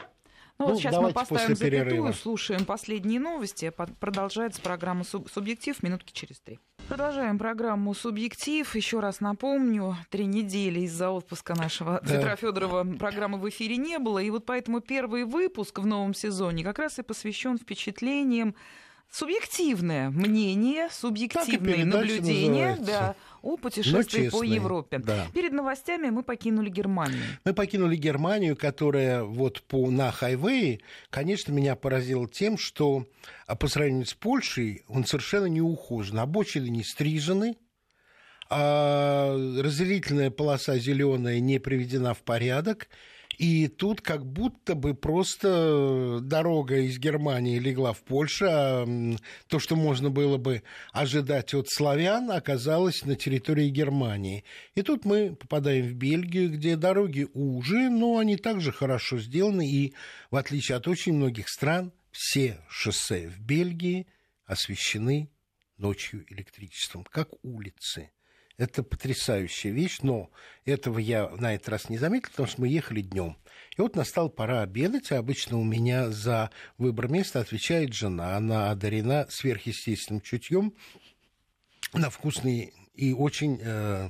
ну, 0.57 0.65
вот 0.65 0.73
ну, 0.73 0.79
сейчас 0.79 0.97
мы 0.97 1.11
поставим 1.11 1.55
запятую, 1.55 1.83
перерыва. 1.85 2.11
слушаем 2.11 2.65
последние 2.65 3.19
новости. 3.19 3.71
Продолжается 3.99 4.61
программа 4.61 5.03
«Субъектив» 5.03 5.81
минутки 5.83 6.11
через 6.11 6.39
три. 6.39 6.59
Продолжаем 6.89 7.39
программу 7.39 7.93
«Субъектив». 7.93 8.75
Еще 8.75 8.99
раз 8.99 9.21
напомню, 9.21 9.95
три 10.09 10.25
недели 10.25 10.81
из-за 10.81 11.09
отпуска 11.09 11.55
нашего 11.55 12.01
да. 12.03 12.17
Петра 12.17 12.35
Федорова 12.35 12.83
программы 12.83 13.39
в 13.39 13.49
эфире 13.49 13.77
не 13.77 13.99
было. 13.99 14.19
И 14.19 14.29
вот 14.29 14.45
поэтому 14.45 14.81
первый 14.81 15.23
выпуск 15.23 15.79
в 15.79 15.85
новом 15.85 16.13
сезоне 16.13 16.63
как 16.63 16.79
раз 16.79 16.99
и 16.99 17.01
посвящен 17.01 17.57
впечатлениям 17.57 18.53
субъективное 19.13 20.09
мнение, 20.09 20.89
субъективные 20.91 21.85
наблюдения 21.85 22.75
да, 22.81 23.15
о 23.43 23.57
путешествии 23.57 24.29
по 24.29 24.41
Европе. 24.41 24.97
Да. 24.97 25.27
Перед 25.33 25.51
новостями 25.51 26.09
мы 26.09 26.23
покинули 26.23 26.69
Германию. 26.69 27.21
Мы 27.45 27.53
покинули 27.53 27.95
Германию, 27.95 28.57
которая 28.57 29.23
вот 29.23 29.61
по, 29.63 29.91
на 29.91 30.11
хайвее, 30.11 30.79
конечно, 31.11 31.51
меня 31.51 31.75
поразила 31.75 32.27
тем, 32.27 32.57
что 32.57 33.05
а 33.45 33.55
по 33.55 33.67
сравнению 33.67 34.07
с 34.07 34.15
Польшей 34.15 34.83
он 34.87 35.05
совершенно 35.05 35.45
не 35.45 35.61
ухожен. 35.61 36.17
Обочины 36.17 36.69
не 36.69 36.83
стрижены, 36.83 37.55
а 38.49 39.35
разделительная 39.61 40.31
полоса 40.31 40.79
зеленая 40.79 41.39
не 41.39 41.59
приведена 41.59 42.15
в 42.15 42.23
порядок. 42.23 42.87
И 43.37 43.67
тут 43.67 44.01
как 44.01 44.25
будто 44.25 44.75
бы 44.75 44.93
просто 44.93 46.19
дорога 46.21 46.77
из 46.79 46.99
Германии 46.99 47.59
легла 47.59 47.93
в 47.93 48.01
Польшу, 48.01 48.45
а 48.49 48.85
то, 49.47 49.59
что 49.59 49.75
можно 49.75 50.09
было 50.09 50.37
бы 50.37 50.63
ожидать 50.91 51.53
от 51.53 51.69
славян, 51.69 52.31
оказалось 52.31 53.05
на 53.05 53.15
территории 53.15 53.69
Германии. 53.69 54.43
И 54.75 54.81
тут 54.81 55.05
мы 55.05 55.35
попадаем 55.35 55.85
в 55.85 55.93
Бельгию, 55.93 56.51
где 56.51 56.75
дороги 56.75 57.27
уже, 57.33 57.89
но 57.89 58.17
они 58.17 58.37
также 58.37 58.71
хорошо 58.71 59.19
сделаны, 59.19 59.69
и 59.69 59.93
в 60.29 60.35
отличие 60.35 60.77
от 60.77 60.87
очень 60.87 61.13
многих 61.13 61.49
стран, 61.49 61.91
все 62.11 62.59
шоссе 62.69 63.27
в 63.27 63.39
Бельгии 63.39 64.07
освещены 64.45 65.29
ночью 65.77 66.25
электричеством, 66.29 67.05
как 67.09 67.29
улицы. 67.43 68.11
Это 68.57 68.83
потрясающая 68.83 69.71
вещь, 69.71 69.99
но 70.01 70.29
этого 70.65 70.99
я 70.99 71.29
на 71.29 71.55
этот 71.55 71.69
раз 71.69 71.89
не 71.89 71.97
заметил, 71.97 72.29
потому 72.29 72.47
что 72.47 72.61
мы 72.61 72.67
ехали 72.67 73.01
днем. 73.01 73.37
И 73.77 73.81
вот 73.81 73.95
настала 73.95 74.29
пора 74.29 74.61
обедать, 74.61 75.11
а 75.11 75.17
обычно 75.17 75.57
у 75.57 75.63
меня 75.63 76.11
за 76.11 76.51
выбор 76.77 77.07
места 77.07 77.39
отвечает 77.39 77.93
жена. 77.93 78.37
Она 78.37 78.69
одарена 78.69 79.25
сверхъестественным 79.29 80.21
чутьем 80.21 80.73
на 81.93 82.11
вкусные 82.11 82.73
и 82.93 83.13
очень 83.13 83.59
э, 83.61 84.09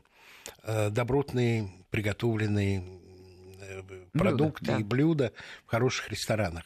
э, 0.64 0.90
добротные 0.90 1.72
приготовленные 1.90 2.84
э, 3.62 3.82
продукты 4.12 4.66
блюда, 4.66 4.78
да. 4.78 4.80
и 4.80 4.84
блюда 4.84 5.34
в 5.66 5.70
хороших 5.70 6.10
ресторанах. 6.10 6.66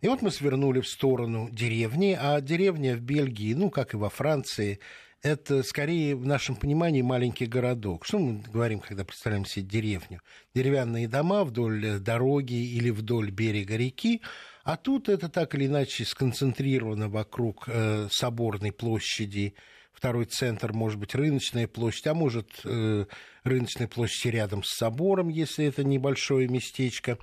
И 0.00 0.08
вот 0.08 0.22
мы 0.22 0.30
свернули 0.30 0.80
в 0.80 0.88
сторону 0.88 1.48
деревни, 1.50 2.16
а 2.20 2.40
деревня 2.40 2.96
в 2.96 3.00
Бельгии, 3.00 3.54
ну, 3.54 3.70
как 3.70 3.94
и 3.94 3.96
во 3.96 4.10
Франции, 4.10 4.80
это 5.26 5.64
скорее 5.64 6.14
в 6.14 6.24
нашем 6.24 6.54
понимании 6.54 7.02
маленький 7.02 7.46
городок. 7.46 8.04
Что 8.06 8.20
мы 8.20 8.42
говорим, 8.42 8.78
когда 8.78 9.04
представляем 9.04 9.44
себе 9.44 9.66
деревню? 9.66 10.20
Деревянные 10.54 11.08
дома 11.08 11.42
вдоль 11.42 11.98
дороги 11.98 12.54
или 12.54 12.90
вдоль 12.90 13.32
берега 13.32 13.76
реки, 13.76 14.22
А 14.62 14.76
тут 14.76 15.08
это 15.08 15.28
так 15.28 15.54
или 15.56 15.66
иначе 15.66 16.04
сконцентрировано 16.04 17.08
вокруг 17.08 17.64
э, 17.66 18.06
Соборной 18.10 18.70
площади, 18.70 19.54
второй 19.92 20.26
центр 20.26 20.72
может 20.72 21.00
быть 21.00 21.14
рыночная 21.16 21.66
площадь, 21.66 22.06
а 22.06 22.14
может 22.14 22.60
э, 22.64 23.06
рыночная 23.42 23.88
площадь 23.88 24.32
рядом 24.32 24.62
с 24.62 24.76
собором, 24.76 25.28
если 25.28 25.66
это 25.66 25.82
небольшое 25.82 26.46
местечко, 26.46 27.18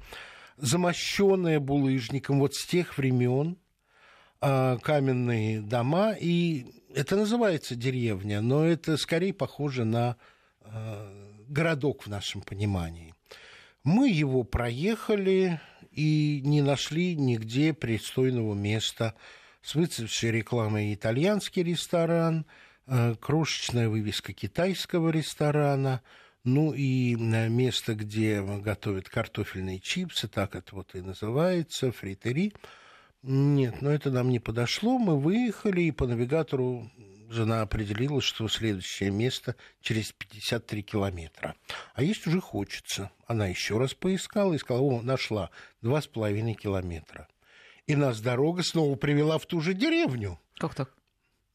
замощенное 0.58 1.62
булыжником 1.62 2.40
вот 2.40 2.54
с 2.54 2.66
тех 2.66 2.98
времен, 2.98 3.58
э, 4.42 4.78
каменные 4.82 5.62
дома, 5.62 6.14
и 6.20 6.66
это 6.96 7.16
называется 7.16 7.76
деревня, 7.76 8.42
но 8.42 8.66
это 8.66 8.98
скорее 8.98 9.34
похоже 9.34 9.86
на 9.86 10.16
э, 10.62 11.32
городок 11.48 12.06
в 12.06 12.10
нашем 12.10 12.42
понимании. 12.42 13.14
Мы 13.84 14.10
его 14.10 14.44
проехали 14.44 15.60
и 15.92 16.42
не 16.44 16.62
нашли 16.62 17.16
нигде 17.16 17.74
пристойного 17.74 18.54
места 18.54 19.16
с 19.62 19.76
выцветшей 19.76 20.32
рекламой 20.32 20.94
итальянский 20.94 21.64
ресторан, 21.64 22.46
э, 22.88 23.16
крошечная 23.20 23.90
вывеска 23.90 24.34
китайского 24.34 25.10
ресторана, 25.10 26.02
ну 26.44 26.74
и 26.74 27.16
э, 27.16 27.50
место, 27.50 27.96
где 27.96 28.42
готовят 28.42 29.10
картофельные 29.10 29.80
чипсы, 29.80 30.28
так 30.28 30.56
это 30.56 30.76
вот 30.76 30.96
и 30.96 31.02
называется, 31.02 31.92
фритери. 31.92 32.54
Нет, 33.24 33.82
но 33.82 33.90
это 33.90 34.12
нам 34.12 34.30
не 34.30 34.40
подошло. 34.40 34.98
Мы 34.98 35.18
выехали, 35.18 35.82
и 35.82 35.92
по 35.92 36.06
навигатору 36.06 36.92
жена 37.30 37.62
определила, 37.62 38.22
что 38.22 38.48
следующее 38.50 39.12
место 39.12 39.56
через 39.82 40.12
53 40.12 40.84
километра. 40.84 41.56
А 41.94 42.04
есть 42.04 42.28
уже 42.28 42.42
хочется. 42.42 43.12
Она 43.26 43.48
еще 43.48 43.78
раз 43.78 43.94
поискала 43.94 44.54
и 44.54 44.58
сказала, 44.58 44.84
о, 44.84 45.02
нашла, 45.02 45.50
два 45.82 46.02
с 46.02 46.08
половиной 46.08 46.54
километра. 46.54 47.28
И 47.88 47.96
нас 47.96 48.20
дорога 48.22 48.62
снова 48.62 48.96
привела 48.96 49.38
в 49.38 49.46
ту 49.46 49.62
же 49.62 49.74
деревню. 49.74 50.40
Как 50.56 50.76
так? 50.76 50.94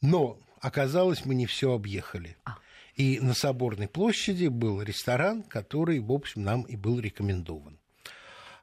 Но 0.01 0.39
оказалось, 0.61 1.25
мы 1.25 1.35
не 1.35 1.47
все 1.47 1.73
объехали. 1.73 2.37
А. 2.45 2.59
И 2.95 3.21
на 3.21 3.35
Соборной 3.35 3.89
площади 3.89 4.49
был 4.49 4.83
ресторан, 4.83 5.43
который, 5.43 6.01
в 6.01 6.11
общем, 6.13 6.43
нам 6.43 6.63
и 6.63 6.77
был 6.77 6.99
рекомендован. 6.99 7.79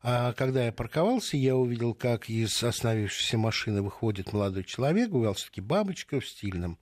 А 0.08 0.34
когда 0.34 0.64
я 0.64 0.72
парковался, 0.72 1.36
я 1.36 1.56
увидел, 1.56 1.96
как 1.96 2.30
из 2.30 2.64
остановившейся 2.64 3.40
машины 3.40 3.82
выходит 3.82 4.34
молодой 4.34 4.64
человек, 4.64 5.10
все-таки 5.10 5.62
бабочка 5.62 6.20
в 6.20 6.28
стильном 6.28 6.78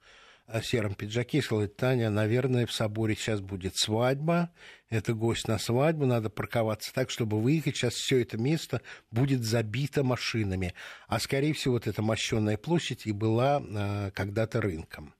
сером 0.61 0.93
пиджаке 0.93 1.37
и 1.37 1.41
сказала, 1.41 1.69
Таня, 1.69 2.09
наверное, 2.09 2.65
в 2.65 2.73
соборе 2.73 3.15
сейчас 3.15 3.39
будет 3.39 3.77
свадьба, 3.77 4.49
это 4.89 5.13
гость 5.13 5.47
на 5.47 5.57
свадьбу, 5.57 6.05
надо 6.05 6.29
парковаться 6.29 6.93
так, 6.93 7.09
чтобы 7.09 7.39
выехать, 7.39 7.77
сейчас 7.77 7.93
все 7.93 8.19
это 8.19 8.37
место 8.37 8.81
будет 9.09 9.45
забито 9.45 10.03
машинами. 10.03 10.73
А, 11.07 11.17
скорее 11.17 11.53
всего, 11.53 11.75
вот 11.75 11.87
эта 11.87 12.01
мощенная 12.01 12.57
площадь 12.57 13.07
и 13.07 13.13
была 13.13 13.63
а, 13.63 14.11
когда-то 14.11 14.59
рынком. 14.59 15.13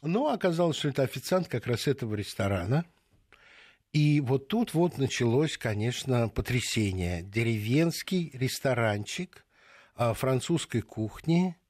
Но 0.00 0.28
оказалось, 0.28 0.76
что 0.76 0.90
это 0.90 1.02
официант 1.02 1.48
как 1.48 1.66
раз 1.66 1.88
этого 1.88 2.14
ресторана. 2.14 2.84
И 3.92 4.20
вот 4.20 4.48
тут 4.48 4.74
вот 4.74 4.98
началось, 4.98 5.56
конечно, 5.56 6.28
потрясение. 6.28 7.22
Деревенский 7.22 8.30
ресторанчик 8.34 9.44
а, 9.96 10.14
французской 10.14 10.80
кухни– 10.80 11.56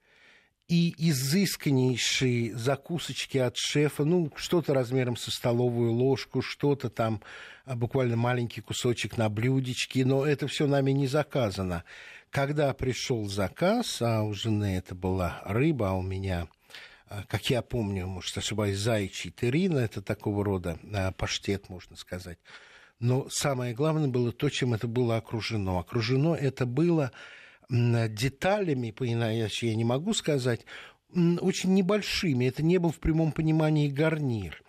и 0.71 0.95
изысканнейшие 1.11 2.57
закусочки 2.57 3.39
от 3.39 3.57
шефа, 3.57 4.05
ну, 4.05 4.31
что-то 4.37 4.73
размером 4.73 5.17
со 5.17 5.33
столовую 5.33 5.91
ложку, 5.91 6.43
что-то 6.43 6.89
там, 6.91 7.23
а, 7.65 7.75
буквально 7.75 8.17
маленький 8.17 8.61
кусочек 8.61 9.19
на 9.19 9.29
блюдечке, 9.29 10.05
но 10.05 10.25
это 10.25 10.47
все 10.47 10.69
нами 10.69 10.93
не 10.93 11.09
заказано. 11.09 11.83
Когда 12.31 12.73
пришел 12.73 13.27
заказ, 13.27 14.01
а 14.01 14.23
у 14.23 14.33
жены 14.33 14.77
это 14.77 14.95
была 14.95 15.43
рыба, 15.45 15.91
а 15.91 15.95
у 15.95 16.03
меня 16.03 16.47
как 17.29 17.51
я 17.51 17.63
помню, 17.63 18.07
может, 18.07 18.37
ошибаюсь, 18.39 18.79
заячий 18.79 19.31
терина, 19.31 19.79
это 19.79 20.01
такого 20.01 20.45
рода 20.45 20.79
а, 20.95 21.13
паштет, 21.13 21.69
можно 21.69 21.97
сказать. 21.97 22.39
Но 23.01 23.29
самое 23.31 23.75
главное 23.75 24.09
было 24.09 24.31
то, 24.31 24.49
чем 24.49 24.75
это 24.75 24.87
было 24.87 25.17
окружено. 25.17 25.79
Окружено 25.79 26.37
это 26.37 26.67
было 26.67 27.13
деталями, 27.69 28.95
иначе 29.01 29.69
я 29.69 29.75
не 29.75 29.85
могу 29.85 30.13
сказать, 30.13 30.65
очень 31.13 31.75
небольшими. 31.75 32.47
Это 32.47 32.63
не 32.63 32.79
был 32.79 32.91
в 32.91 32.99
прямом 32.99 33.33
понимании 33.33 33.89
гарнир. 33.89 34.63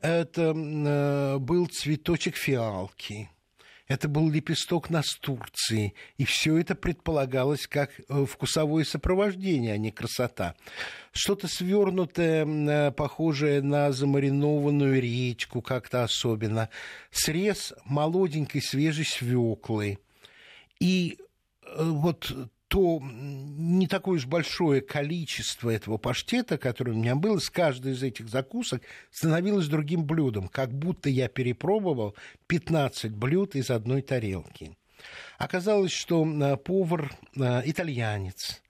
Это 0.00 0.52
э, 0.54 1.38
был 1.38 1.66
цветочек 1.66 2.36
фиалки. 2.36 3.30
Это 3.86 4.08
был 4.08 4.30
лепесток 4.30 4.88
настурции. 4.90 5.94
И 6.16 6.24
все 6.24 6.56
это 6.56 6.74
предполагалось 6.74 7.66
как 7.66 7.90
э, 8.08 8.24
вкусовое 8.24 8.84
сопровождение, 8.84 9.74
а 9.74 9.78
не 9.78 9.90
красота. 9.90 10.54
Что-то 11.12 11.48
свернутое, 11.48 12.46
э, 12.46 12.90
похожее 12.92 13.60
на 13.60 13.92
замаринованную 13.92 15.00
речку 15.00 15.60
как-то 15.60 16.02
особенно. 16.02 16.70
Срез 17.10 17.74
молоденькой 17.84 18.62
свежей 18.62 19.04
свеклы. 19.04 19.98
И 20.80 21.18
Э, 21.74 21.84
вот 21.84 22.32
то 22.68 23.00
не 23.02 23.86
такое 23.86 24.16
уж 24.16 24.26
большое 24.26 24.80
количество 24.80 25.70
этого 25.70 25.96
паштета, 25.96 26.58
которое 26.58 26.92
у 26.92 26.96
меня 26.96 27.14
было, 27.14 27.38
с 27.38 27.50
каждой 27.50 27.92
из 27.92 28.02
этих 28.02 28.28
закусок 28.28 28.82
становилось 29.10 29.68
другим 29.68 30.04
блюдом, 30.04 30.48
как 30.48 30.72
будто 30.72 31.08
я 31.08 31.28
перепробовал 31.28 32.14
15 32.46 33.12
блюд 33.12 33.54
из 33.54 33.70
одной 33.70 34.02
тарелки. 34.02 34.76
Оказалось, 35.38 35.92
что 35.92 36.26
э, 36.26 36.56
повар 36.56 37.12
э, 37.36 37.62
итальянец, 37.66 38.62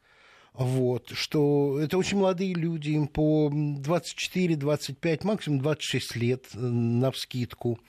вот, 0.55 1.11
что 1.11 1.81
это 1.81 1.99
очень 1.99 2.19
молодые 2.19 2.55
люди, 2.55 2.91
им 2.91 3.09
по 3.09 3.51
24, 3.53 4.55
25, 4.55 5.25
максимум 5.25 5.59
26 5.61 6.15
лет 6.15 6.47
на 6.55 7.11
вскидку. 7.11 7.81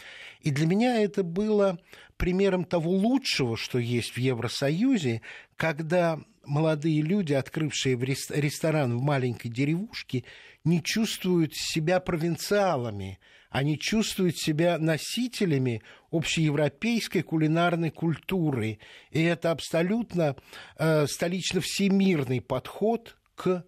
И 0.42 0.50
для 0.50 0.66
меня 0.66 1.00
это 1.04 1.24
было 1.24 1.80
примером 2.18 2.66
того 2.66 2.90
лучшего, 2.90 3.56
что 3.56 3.78
есть 3.78 4.16
в 4.16 4.18
Евросоюзе, 4.18 5.22
когда 5.58 6.20
молодые 6.44 7.04
люди, 7.04 7.34
открывшие 7.34 7.98
ресторан 7.98 8.98
в 8.98 9.02
маленькой 9.02 9.50
деревушке, 9.50 10.24
не 10.64 10.82
чувствуют 10.82 11.54
себя 11.54 12.00
провинциалами, 12.00 13.20
они 13.56 13.80
чувствуют 13.80 14.38
себя 14.38 14.78
носителями 14.78 15.82
общеевропейской 16.12 17.22
кулинарной 17.22 17.90
культуры. 17.90 18.80
И 19.12 19.24
это 19.24 19.52
абсолютно 19.52 20.36
э, 20.78 21.08
столично-всемирный 21.08 22.42
подход 22.42 23.16
к 23.34 23.66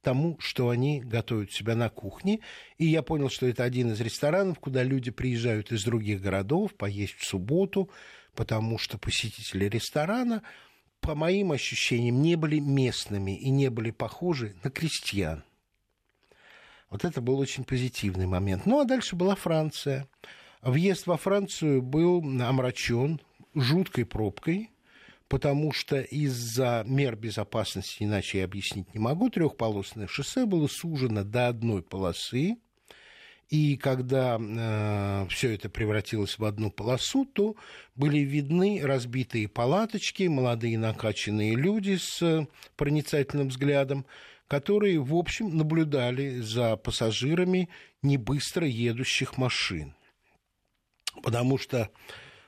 тому, 0.00 0.38
что 0.40 0.70
они 0.70 1.02
готовят 1.02 1.52
себя 1.52 1.74
на 1.74 1.90
кухне. 1.90 2.40
И 2.78 2.86
я 2.86 3.02
понял, 3.02 3.28
что 3.28 3.46
это 3.46 3.64
один 3.64 3.92
из 3.92 4.00
ресторанов, 4.00 4.60
куда 4.60 4.82
люди 4.82 5.10
приезжают 5.10 5.72
из 5.72 5.84
других 5.84 6.22
городов 6.22 6.74
поесть 6.74 7.18
в 7.18 7.26
субботу, 7.26 7.90
потому 8.34 8.78
что 8.78 8.96
посетители 8.96 9.66
ресторана, 9.66 10.42
по 11.00 11.14
моим 11.14 11.52
ощущениям, 11.52 12.22
не 12.22 12.36
были 12.36 12.60
местными 12.60 13.38
и 13.38 13.50
не 13.50 13.68
были 13.68 13.90
похожи 13.90 14.56
на 14.64 14.70
крестьян. 14.70 15.44
Вот 16.90 17.04
это 17.04 17.20
был 17.20 17.38
очень 17.38 17.64
позитивный 17.64 18.26
момент. 18.26 18.66
Ну, 18.66 18.80
а 18.80 18.84
дальше 18.84 19.16
была 19.16 19.34
Франция. 19.34 20.08
Въезд 20.62 21.06
во 21.06 21.16
Францию 21.16 21.82
был 21.82 22.18
омрачен 22.40 23.20
жуткой 23.54 24.06
пробкой– 24.06 24.70
потому 25.28 25.72
что 25.72 26.00
из-за 26.00 26.82
мер 26.86 27.16
безопасности, 27.16 28.02
иначе 28.02 28.38
я 28.38 28.44
объяснить 28.44 28.92
не 28.94 29.00
могу, 29.00 29.30
трехполосное 29.30 30.06
шоссе 30.06 30.46
было 30.46 30.66
сужено 30.66 31.22
до 31.22 31.48
одной 31.48 31.82
полосы, 31.82 32.56
и 33.50 33.78
когда 33.78 34.38
э, 34.38 35.26
все 35.30 35.54
это 35.54 35.70
превратилось 35.70 36.38
в 36.38 36.44
одну 36.44 36.70
полосу, 36.70 37.24
то 37.24 37.56
были 37.94 38.18
видны 38.18 38.80
разбитые 38.82 39.48
палаточки, 39.48 40.24
молодые 40.24 40.78
накачанные 40.78 41.54
люди 41.54 41.96
с 41.96 42.46
проницательным 42.76 43.48
взглядом, 43.48 44.04
которые, 44.48 44.98
в 44.98 45.14
общем, 45.14 45.56
наблюдали 45.56 46.40
за 46.40 46.76
пассажирами 46.76 47.68
небыстро 48.02 48.66
едущих 48.66 49.36
машин. 49.36 49.94
Потому 51.22 51.58
что 51.58 51.90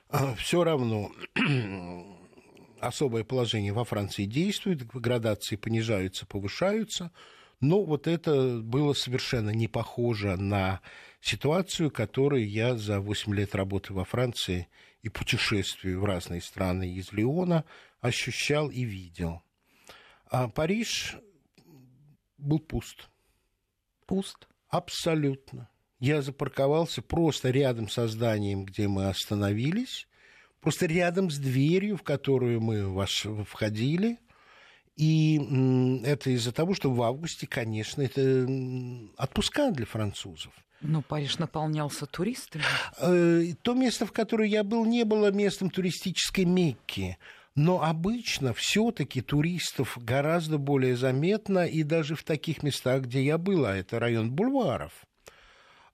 э, 0.09 0.35
все 0.37 0.63
равно 0.63 1.11
особое 2.79 3.23
положение 3.23 3.71
во 3.71 3.85
Франции 3.85 4.25
действует, 4.25 4.85
градации 4.87 5.55
понижаются, 5.55 6.25
повышаются, 6.25 7.11
но 7.59 7.83
вот 7.83 8.07
это 8.07 8.59
было 8.59 8.93
совершенно 8.93 9.51
не 9.51 9.67
похоже 9.67 10.35
на 10.37 10.81
ситуацию, 11.21 11.91
которую 11.91 12.49
я 12.49 12.75
за 12.75 12.99
8 12.99 13.35
лет 13.35 13.53
работы 13.53 13.93
во 13.93 14.05
Франции 14.05 14.67
и 15.03 15.09
путешествию 15.09 15.99
в 16.01 16.05
разные 16.05 16.41
страны 16.41 16.91
из 16.91 17.11
Лиона 17.11 17.63
ощущал 17.99 18.69
и 18.69 18.83
видел. 18.83 19.43
А 20.31 20.47
Париж 20.47 21.17
был 22.41 22.59
пуст. 22.59 23.09
Пуст? 24.05 24.47
Абсолютно. 24.67 25.69
Я 25.99 26.21
запарковался 26.21 27.01
просто 27.01 27.51
рядом 27.51 27.87
со 27.87 28.07
зданием, 28.07 28.65
где 28.65 28.87
мы 28.87 29.07
остановились, 29.07 30.07
просто 30.59 30.87
рядом 30.87 31.29
с 31.29 31.37
дверью, 31.37 31.97
в 31.97 32.03
которую 32.03 32.59
мы 32.59 33.05
входили. 33.45 34.17
И 34.97 35.39
это 36.03 36.31
из-за 36.31 36.51
того, 36.51 36.73
что 36.73 36.91
в 36.91 37.01
августе, 37.03 37.47
конечно, 37.47 38.01
это 38.01 38.47
отпуска 39.17 39.71
для 39.71 39.85
французов. 39.85 40.53
Ну, 40.81 41.03
Париж 41.03 41.37
наполнялся 41.37 42.07
туристами. 42.07 42.63
Э, 42.97 43.53
то 43.61 43.73
место, 43.75 44.05
в 44.07 44.11
которое 44.11 44.49
я 44.49 44.63
был, 44.63 44.85
не 44.85 45.03
было 45.05 45.31
местом 45.31 45.69
туристической 45.69 46.45
Мекки. 46.45 47.17
Но 47.55 47.83
обычно 47.83 48.53
все-таки 48.53 49.21
туристов 49.21 49.97
гораздо 50.01 50.57
более 50.57 50.95
заметно, 50.95 51.65
и 51.65 51.83
даже 51.83 52.15
в 52.15 52.23
таких 52.23 52.63
местах, 52.63 53.03
где 53.03 53.23
я 53.23 53.37
был, 53.37 53.65
а 53.65 53.75
это 53.75 53.99
район 53.99 54.31
бульваров. 54.31 54.93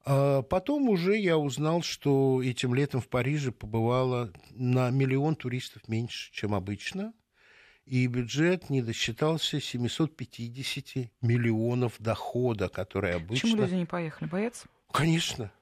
А 0.04 0.42
потом 0.42 0.88
уже 0.88 1.18
я 1.18 1.36
узнал, 1.36 1.82
что 1.82 2.42
этим 2.42 2.74
летом 2.74 3.00
в 3.00 3.08
Париже 3.08 3.50
побывало 3.50 4.32
на 4.50 4.90
миллион 4.90 5.34
туристов 5.34 5.88
меньше, 5.88 6.32
чем 6.32 6.54
обычно, 6.54 7.12
и 7.84 8.06
бюджет 8.06 8.70
не 8.70 8.80
досчитался 8.80 9.60
750 9.60 11.10
миллионов 11.20 11.96
дохода, 11.98 12.68
которые 12.68 13.16
обычно... 13.16 13.48
Почему 13.48 13.62
люди 13.62 13.74
не 13.74 13.86
поехали? 13.86 14.28
Боятся? 14.28 14.68
Конечно, 14.92 15.52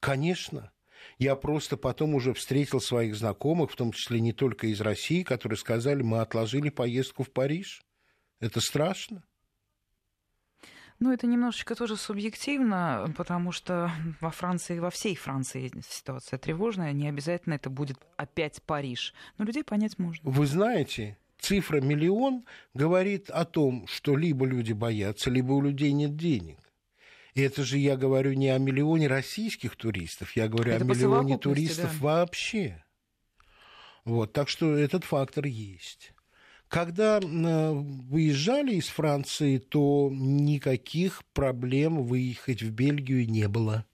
конечно. 0.00 0.72
Я 1.18 1.36
просто 1.36 1.76
потом 1.76 2.14
уже 2.14 2.32
встретил 2.34 2.80
своих 2.80 3.14
знакомых, 3.14 3.70
в 3.70 3.76
том 3.76 3.92
числе 3.92 4.20
не 4.20 4.32
только 4.32 4.68
из 4.68 4.80
России, 4.80 5.22
которые 5.22 5.58
сказали, 5.58 6.02
мы 6.02 6.20
отложили 6.20 6.68
поездку 6.70 7.24
в 7.24 7.30
Париж. 7.30 7.82
Это 8.40 8.60
страшно. 8.60 9.22
Ну, 10.98 11.12
это 11.12 11.26
немножечко 11.26 11.74
тоже 11.74 11.96
субъективно, 11.96 13.12
потому 13.16 13.52
что 13.52 13.90
во 14.20 14.30
Франции, 14.30 14.78
во 14.78 14.90
всей 14.90 15.16
Франции 15.16 15.72
ситуация 15.88 16.38
тревожная. 16.38 16.92
Не 16.92 17.08
обязательно 17.08 17.54
это 17.54 17.70
будет 17.70 17.98
опять 18.18 18.62
Париж. 18.62 19.14
Но 19.38 19.46
людей 19.46 19.64
понять 19.64 19.98
можно. 19.98 20.30
Вы 20.30 20.46
знаете, 20.46 21.16
цифра 21.38 21.80
миллион 21.80 22.44
говорит 22.74 23.30
о 23.30 23.46
том, 23.46 23.86
что 23.86 24.14
либо 24.14 24.44
люди 24.44 24.74
боятся, 24.74 25.30
либо 25.30 25.52
у 25.52 25.62
людей 25.62 25.92
нет 25.92 26.16
денег. 26.16 26.58
И 27.34 27.42
это 27.42 27.64
же 27.64 27.78
я 27.78 27.96
говорю 27.96 28.32
не 28.32 28.48
о 28.48 28.58
миллионе 28.58 29.06
российских 29.06 29.76
туристов, 29.76 30.36
я 30.36 30.48
говорю 30.48 30.72
это 30.72 30.84
о 30.84 30.86
миллионе 30.86 31.38
туристов 31.38 31.92
да. 32.00 32.04
вообще. 32.04 32.84
Вот, 34.04 34.32
так 34.32 34.48
что 34.48 34.74
этот 34.76 35.04
фактор 35.04 35.46
есть. 35.46 36.12
Когда 36.68 37.18
э, 37.18 37.72
выезжали 37.72 38.74
из 38.74 38.86
Франции, 38.86 39.58
то 39.58 40.08
никаких 40.12 41.24
проблем 41.32 42.04
выехать 42.04 42.62
в 42.62 42.70
Бельгию 42.70 43.28
не 43.28 43.48
было. 43.48 43.84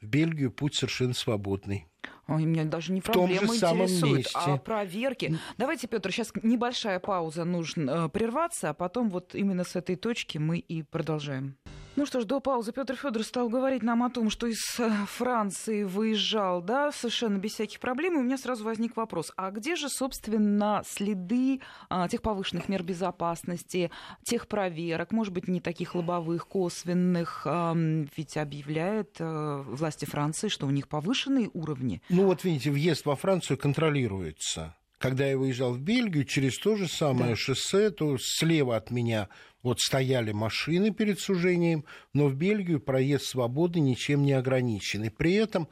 В 0.00 0.06
Бельгию 0.06 0.52
путь 0.52 0.74
совершенно 0.74 1.14
свободный. 1.14 1.86
Ой, 2.28 2.44
меня 2.44 2.64
даже 2.64 2.92
не 2.92 3.00
проблемы 3.00 3.56
интересуют, 3.56 4.30
а 4.34 4.56
проверки. 4.58 5.36
Давайте, 5.58 5.88
Петр, 5.88 6.12
сейчас 6.12 6.32
небольшая 6.42 7.00
пауза, 7.00 7.44
нужно 7.44 7.90
э, 7.90 8.08
прерваться, 8.08 8.70
а 8.70 8.74
потом 8.74 9.10
вот 9.10 9.34
именно 9.34 9.64
с 9.64 9.74
этой 9.74 9.96
точки 9.96 10.38
мы 10.38 10.58
и 10.58 10.82
продолжаем. 10.82 11.56
Ну 11.96 12.06
что 12.06 12.20
ж, 12.20 12.24
до 12.24 12.40
паузы 12.40 12.72
Петр 12.72 12.94
Федор 12.94 13.24
стал 13.24 13.48
говорить 13.48 13.82
нам 13.82 14.04
о 14.04 14.10
том, 14.10 14.30
что 14.30 14.46
из 14.46 14.78
э, 14.78 14.88
Франции 15.06 15.82
выезжал, 15.82 16.62
да, 16.62 16.92
совершенно 16.92 17.36
без 17.36 17.54
всяких 17.54 17.80
проблем. 17.80 18.14
И 18.14 18.18
у 18.18 18.22
меня 18.22 18.38
сразу 18.38 18.64
возник 18.64 18.96
вопрос: 18.96 19.32
а 19.36 19.50
где 19.50 19.74
же, 19.74 19.88
собственно, 19.88 20.82
следы 20.86 21.60
а, 21.88 22.08
тех 22.08 22.22
повышенных 22.22 22.68
мер 22.68 22.84
безопасности, 22.84 23.90
тех 24.22 24.46
проверок, 24.46 25.10
может 25.10 25.34
быть, 25.34 25.48
не 25.48 25.60
таких 25.60 25.96
лобовых, 25.96 26.46
косвенных? 26.46 27.42
А, 27.44 27.74
ведь 28.16 28.36
объявляет 28.36 29.16
а, 29.18 29.62
власти 29.62 30.04
Франции, 30.04 30.48
что 30.48 30.66
у 30.66 30.70
них 30.70 30.86
повышенные 30.88 31.50
уровни. 31.52 32.02
Ну 32.08 32.26
вот 32.26 32.44
видите, 32.44 32.70
въезд 32.70 33.04
во 33.04 33.16
Францию 33.16 33.58
контролируется. 33.58 34.76
Когда 35.00 35.26
я 35.26 35.38
выезжал 35.38 35.72
в 35.72 35.80
Бельгию, 35.80 36.26
через 36.26 36.58
то 36.58 36.76
же 36.76 36.86
самое 36.86 37.30
да. 37.30 37.36
шоссе, 37.36 37.90
то 37.90 38.18
слева 38.18 38.76
от 38.76 38.90
меня 38.90 39.30
вот 39.62 39.80
стояли 39.80 40.32
машины 40.32 40.90
перед 40.90 41.18
сужением, 41.18 41.86
но 42.12 42.26
в 42.26 42.34
Бельгию 42.34 42.80
проезд 42.80 43.24
свободы 43.24 43.80
ничем 43.80 44.22
не 44.22 44.34
ограничен. 44.34 45.04
И 45.04 45.08
при 45.08 45.32
этом 45.32 45.68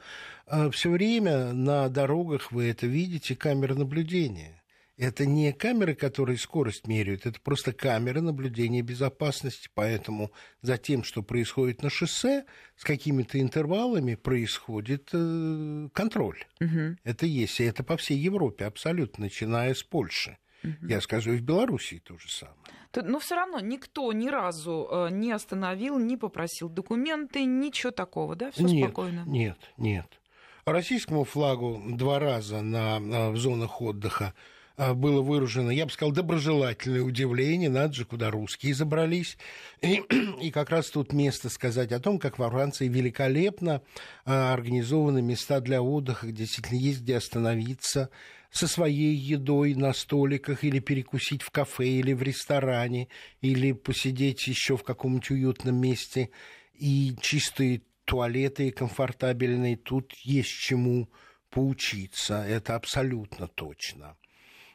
э, 0.47 0.71
все 0.71 0.89
время 0.89 1.53
на 1.53 1.89
дорогах 1.89 2.51
вы 2.51 2.69
это 2.69 2.87
видите 2.87 3.35
камеры 3.35 3.75
наблюдения. 3.75 4.58
Это 4.99 5.25
не 5.25 5.53
камеры, 5.53 5.95
которые 5.95 6.37
скорость 6.37 6.85
меряют, 6.85 7.25
это 7.25 7.39
просто 7.39 7.71
камеры 7.71 8.19
наблюдения 8.19 8.81
безопасности. 8.81 9.69
Поэтому 9.73 10.33
за 10.61 10.77
тем, 10.77 11.05
что 11.05 11.23
происходит 11.23 11.81
на 11.81 11.89
шоссе, 11.89 12.43
с 12.75 12.83
какими-то 12.83 13.39
интервалами 13.39 14.15
происходит 14.15 15.09
э, 15.13 15.87
контроль. 15.93 16.43
Угу. 16.59 16.97
Это 17.05 17.25
есть, 17.25 17.61
и 17.61 17.63
это 17.63 17.81
по 17.85 17.95
всей 17.95 18.17
Европе 18.17 18.65
абсолютно, 18.65 19.23
начиная 19.23 19.73
с 19.73 19.83
Польши. 19.83 20.37
Угу. 20.65 20.89
Я 20.89 20.99
скажу, 20.99 21.31
и 21.31 21.37
в 21.37 21.43
Белоруссии 21.43 22.01
то 22.03 22.17
же 22.17 22.29
самое. 22.29 22.57
Но 22.93 23.19
все 23.19 23.35
равно 23.35 23.61
никто 23.61 24.11
ни 24.11 24.27
разу 24.27 24.85
э, 24.91 25.07
не 25.11 25.31
остановил, 25.31 25.97
не 25.97 26.17
попросил 26.17 26.67
документы, 26.67 27.45
ничего 27.45 27.91
такого, 27.91 28.35
да? 28.35 28.51
Все 28.51 28.67
спокойно. 28.67 29.23
Нет, 29.25 29.57
нет. 29.77 30.19
Российскому 30.65 31.23
флагу 31.23 31.81
два 31.87 32.19
раза 32.19 32.61
на, 32.61 32.99
в 33.31 33.37
зонах 33.37 33.81
отдыха 33.81 34.33
было 34.93 35.21
выражено, 35.21 35.71
я 35.71 35.85
бы 35.85 35.91
сказал, 35.91 36.13
доброжелательное 36.13 37.01
удивление, 37.01 37.69
надо 37.69 37.93
же, 37.93 38.05
куда 38.05 38.31
русские 38.31 38.73
забрались. 38.73 39.37
И, 39.81 40.01
и 40.41 40.51
как 40.51 40.69
раз 40.69 40.89
тут 40.89 41.11
место 41.11 41.49
сказать 41.49 41.91
о 41.91 41.99
том, 41.99 42.17
как 42.17 42.39
во 42.39 42.49
Франции 42.49 42.87
великолепно 42.87 43.81
а, 44.23 44.53
организованы 44.53 45.21
места 45.21 45.59
для 45.59 45.81
отдыха, 45.81 46.27
где 46.27 46.43
действительно 46.43 46.79
есть 46.79 47.01
где 47.01 47.17
остановиться 47.17 48.09
со 48.51 48.67
своей 48.67 49.13
едой 49.13 49.75
на 49.75 49.93
столиках 49.93 50.63
или 50.63 50.79
перекусить 50.79 51.41
в 51.41 51.51
кафе 51.51 51.87
или 51.87 52.13
в 52.13 52.23
ресторане, 52.23 53.09
или 53.41 53.73
посидеть 53.73 54.47
еще 54.47 54.77
в 54.77 54.83
каком-нибудь 54.83 55.31
уютном 55.31 55.75
месте. 55.75 56.29
И 56.73 57.15
чистые 57.21 57.81
туалеты 58.05 58.71
комфортабельные, 58.71 59.75
тут 59.75 60.13
есть 60.23 60.49
чему 60.49 61.09
поучиться, 61.49 62.43
это 62.43 62.75
абсолютно 62.75 63.47
точно. 63.47 64.15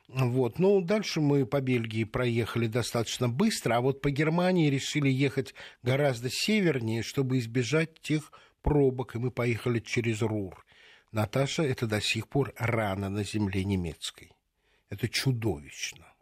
Вот. 0.08 0.58
Ну, 0.58 0.80
дальше 0.80 1.20
мы 1.20 1.46
по 1.46 1.60
Бельгии 1.60 2.04
проехали 2.04 2.66
достаточно 2.66 3.28
быстро, 3.28 3.76
а 3.76 3.80
вот 3.80 4.00
по 4.00 4.10
Германии 4.10 4.68
решили 4.68 5.08
ехать 5.08 5.54
гораздо 5.82 6.28
севернее, 6.30 7.02
чтобы 7.02 7.38
избежать 7.38 8.00
тех 8.00 8.30
пробок, 8.62 9.14
и 9.14 9.18
мы 9.18 9.30
поехали 9.30 9.80
через 9.80 10.20
Рур. 10.22 10.64
Наташа, 11.10 11.62
это 11.62 11.86
до 11.86 12.00
сих 12.00 12.28
пор 12.28 12.52
рано 12.58 13.08
на 13.08 13.24
земле 13.24 13.64
немецкой. 13.64 14.32
Это 14.90 15.08
чудовищно. 15.08 16.13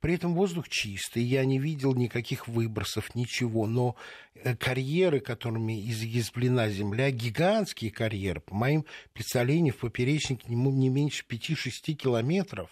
При 0.00 0.14
этом 0.14 0.34
воздух 0.34 0.68
чистый, 0.68 1.24
я 1.24 1.44
не 1.44 1.58
видел 1.58 1.94
никаких 1.94 2.46
выбросов, 2.46 3.14
ничего. 3.14 3.66
Но 3.66 3.96
э, 4.34 4.54
карьеры, 4.54 5.20
которыми 5.20 5.90
изъязвлена 5.90 6.68
земля, 6.68 7.10
гигантские 7.10 7.90
карьеры, 7.90 8.40
по 8.40 8.54
моим 8.54 8.84
представлениям, 9.12 9.74
в 9.74 9.80
поперечнике 9.80 10.46
не 10.48 10.88
меньше 10.88 11.24
5-6 11.28 11.94
километров. 11.94 12.70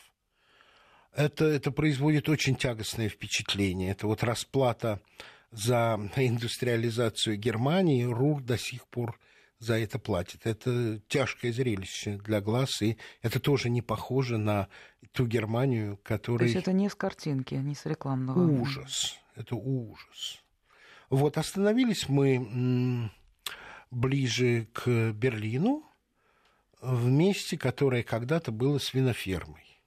Это, 1.13 1.47
это 1.47 1.73
производит 1.73 2.29
очень 2.29 2.57
тягостное 2.57 3.09
впечатление. 3.09 3.91
Это 3.91 4.07
вот 4.07 4.23
расплата 4.23 5.01
за 5.51 5.99
индустриализацию 6.15 7.39
Германии. 7.39 8.05
Рур 8.05 8.43
до 8.43 8.59
сих 8.59 8.87
пор 8.87 9.19
за 9.59 9.79
это 9.79 9.99
платит. 9.99 10.47
Это 10.47 11.01
тяжкое 11.09 11.53
зрелище 11.53 12.19
для 12.19 12.41
глаз, 12.41 12.83
и 12.83 12.99
это 13.23 13.41
тоже 13.41 13.71
не 13.71 13.83
похоже 13.83 14.39
на 14.39 14.69
ту 15.13 15.27
Германию, 15.27 15.99
которая... 16.03 16.41
То 16.41 16.45
есть 16.45 16.57
это 16.57 16.73
не 16.73 16.89
с 16.89 16.95
картинки, 16.95 17.55
не 17.55 17.75
с 17.75 17.87
рекламного... 17.87 18.47
Ужас, 18.61 19.19
это 19.35 19.57
ужас. 19.57 20.43
Вот, 21.09 21.39
остановились 21.39 22.09
мы 22.09 23.11
ближе 23.91 24.69
к 24.73 25.13
Берлину, 25.13 25.85
в 26.81 27.09
месте, 27.09 27.57
которое 27.57 28.03
когда-то 28.03 28.53
было 28.53 28.79
свинофермой. 28.79 29.81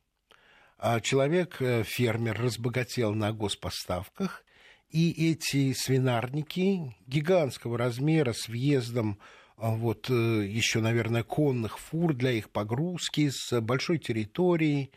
А 0.78 1.02
человек, 1.02 1.62
э, 1.62 1.84
фермер, 1.84 2.42
разбогател 2.42 3.14
на 3.14 3.32
госпоставках, 3.34 4.44
и 4.90 5.32
эти 5.32 5.74
свинарники 5.74 6.96
гигантского 7.06 7.78
размера 7.78 8.34
с 8.34 8.48
въездом 8.48 9.20
вот 9.62 10.10
э, 10.10 10.14
еще, 10.14 10.80
наверное, 10.80 11.24
конных 11.24 11.80
фур 11.80 12.14
для 12.14 12.32
их 12.32 12.50
погрузки 12.50 13.30
с 13.30 13.60
большой 13.62 14.00
территорией. 14.00 14.92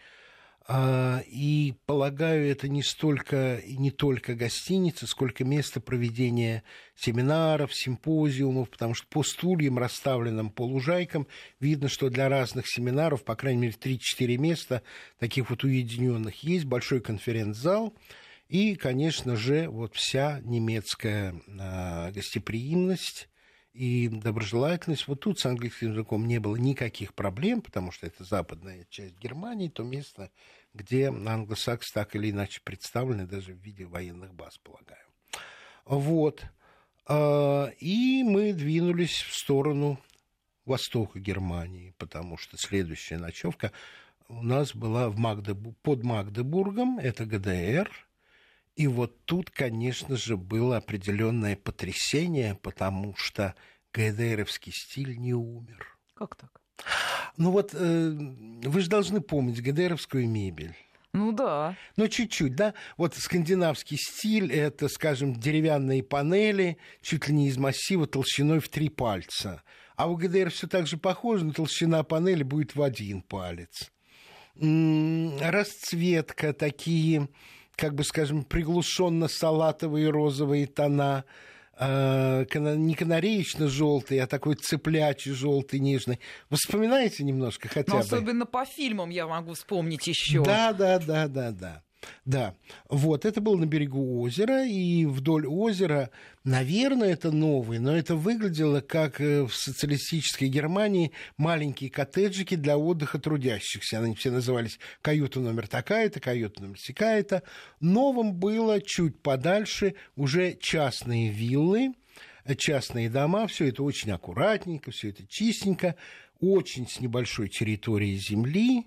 А, 0.68 1.20
и, 1.26 1.74
полагаю, 1.86 2.48
это 2.48 2.68
не 2.68 2.84
столько 2.84 3.60
не 3.66 3.90
только 3.90 4.34
гостиница, 4.34 5.08
сколько 5.08 5.44
место 5.44 5.80
проведения 5.80 6.62
семинаров, 6.94 7.74
симпозиумов, 7.74 8.70
потому 8.70 8.94
что 8.94 9.06
по 9.08 9.24
стульям, 9.24 9.78
расставленным 9.78 10.50
по 10.50 10.62
лужайкам, 10.62 11.26
видно, 11.58 11.88
что 11.88 12.10
для 12.10 12.28
разных 12.28 12.68
семинаров, 12.68 13.24
по 13.24 13.34
крайней 13.34 13.62
мере, 13.62 13.74
3-4 13.74 14.36
места 14.36 14.82
таких 15.18 15.50
вот 15.50 15.64
уединенных 15.64 16.44
есть, 16.44 16.64
большой 16.64 17.00
конференц-зал, 17.00 17.92
и, 18.48 18.76
конечно 18.76 19.34
же, 19.34 19.68
вот 19.68 19.96
вся 19.96 20.40
немецкая 20.44 21.34
а, 21.58 22.12
гостеприимность, 22.12 23.28
и 23.72 24.08
доброжелательность. 24.08 25.08
Вот 25.08 25.20
тут 25.20 25.38
с 25.38 25.46
английским 25.46 25.92
языком 25.92 26.26
не 26.26 26.38
было 26.38 26.56
никаких 26.56 27.14
проблем, 27.14 27.62
потому 27.62 27.90
что 27.90 28.06
это 28.06 28.24
западная 28.24 28.86
часть 28.90 29.18
Германии, 29.18 29.68
то 29.68 29.82
место, 29.82 30.30
где 30.74 31.08
англосаксы 31.08 31.92
так 31.92 32.14
или 32.14 32.30
иначе 32.30 32.60
представлены 32.62 33.26
даже 33.26 33.54
в 33.54 33.58
виде 33.58 33.84
военных 33.84 34.34
баз, 34.34 34.58
полагаю. 34.58 35.04
Вот. 35.84 36.44
А, 37.06 37.70
и 37.78 38.22
мы 38.22 38.52
двинулись 38.52 39.22
в 39.22 39.34
сторону 39.34 39.98
востока 40.64 41.18
Германии, 41.18 41.94
потому 41.98 42.36
что 42.36 42.56
следующая 42.56 43.18
ночевка 43.18 43.72
у 44.28 44.42
нас 44.42 44.74
была 44.74 45.08
в 45.08 45.18
Магдебу... 45.18 45.74
под 45.82 46.04
Магдебургом, 46.04 46.98
это 46.98 47.24
ГДР. 47.24 47.90
И 48.76 48.86
вот 48.86 49.24
тут, 49.24 49.50
конечно 49.50 50.16
же, 50.16 50.36
было 50.36 50.78
определенное 50.78 51.56
потрясение, 51.56 52.54
потому 52.54 53.14
что 53.16 53.54
ГДРовский 53.92 54.72
стиль 54.72 55.18
не 55.18 55.34
умер. 55.34 55.98
Как 56.14 56.36
так? 56.36 56.60
Ну 57.36 57.50
вот, 57.50 57.74
э, 57.74 58.10
вы 58.10 58.80
же 58.80 58.88
должны 58.88 59.20
помнить 59.20 59.62
ГДРовскую 59.62 60.28
мебель. 60.28 60.74
Ну 61.12 61.32
да. 61.32 61.76
Ну, 61.96 62.08
чуть-чуть, 62.08 62.56
да. 62.56 62.72
Вот 62.96 63.14
скандинавский 63.14 63.98
стиль– 63.98 64.50
это, 64.52 64.88
скажем, 64.88 65.34
деревянные 65.34 66.02
панели, 66.02 66.78
чуть 67.02 67.28
ли 67.28 67.34
не 67.34 67.48
из 67.48 67.58
массива 67.58 68.06
толщиной 68.06 68.60
в 68.60 68.70
три 68.70 68.88
пальца. 68.88 69.62
А 69.96 70.08
у 70.08 70.16
ГДР 70.16 70.50
все 70.50 70.66
так 70.66 70.86
же 70.86 70.96
похоже, 70.96 71.44
но 71.44 71.52
толщина 71.52 72.02
панели 72.02 72.42
будет 72.42 72.74
в 72.74 72.82
один 72.82 73.20
палец. 73.20 73.92
Расцветка, 74.54 76.54
такие, 76.54 77.28
как 77.82 77.96
бы, 77.96 78.04
скажем, 78.04 78.44
приглушенно-салатовые 78.44 80.08
розовые 80.08 80.68
тона– 80.68 81.24
э, 81.78 82.44
не 82.76 82.94
канареечно-желтый, 82.94 84.20
а 84.20 84.26
такой 84.26 84.54
цеплячий 84.54 85.32
желтый, 85.32 85.80
нежный. 85.80 86.20
Вы 86.50 86.56
вспоминаете 86.56 87.24
немножко 87.24 87.68
хотя 87.68 87.90
Но 87.90 87.98
бы? 87.98 88.04
особенно 88.04 88.46
по 88.46 88.64
фильмам 88.64 89.10
я 89.10 89.26
могу 89.26 89.54
вспомнить 89.54 90.06
еще. 90.06 90.44
Да, 90.44 90.72
да, 90.72 90.98
да, 90.98 91.28
да, 91.28 91.50
да. 91.50 91.82
Да, 92.24 92.54
вот, 92.88 93.24
это 93.24 93.40
было 93.40 93.56
на 93.56 93.66
берегу 93.66 94.20
озера, 94.20 94.64
и 94.64 95.04
вдоль 95.06 95.46
озера, 95.46 96.10
наверное, 96.44 97.12
это 97.12 97.30
новый, 97.30 97.78
но 97.78 97.96
это 97.96 98.16
выглядело 98.16 98.80
как 98.80 99.20
э, 99.20 99.42
в 99.42 99.54
социалистической 99.54 100.48
Германии 100.48 101.12
маленькие 101.36 101.90
коттеджики 101.90 102.56
для 102.56 102.78
отдыха 102.78 103.18
трудящихся. 103.18 104.00
Они 104.00 104.14
все 104.14 104.30
назывались 104.30 104.78
каюта 105.00 105.40
номер 105.40 105.68
такая-то, 105.68 106.20
каюта 106.20 106.62
номер 106.62 106.78
такая-то. 106.84 107.42
Новым 107.80 108.34
было 108.34 108.80
чуть 108.80 109.20
подальше 109.20 109.94
уже 110.16 110.54
частные 110.54 111.30
виллы, 111.30 111.94
частные 112.56 113.08
дома, 113.08 113.46
все 113.46 113.68
это 113.68 113.82
очень 113.82 114.10
аккуратненько, 114.10 114.90
все 114.90 115.10
это 115.10 115.26
чистенько, 115.26 115.96
очень 116.40 116.88
с 116.88 117.00
небольшой 117.00 117.48
территорией 117.48 118.16
земли, 118.16 118.86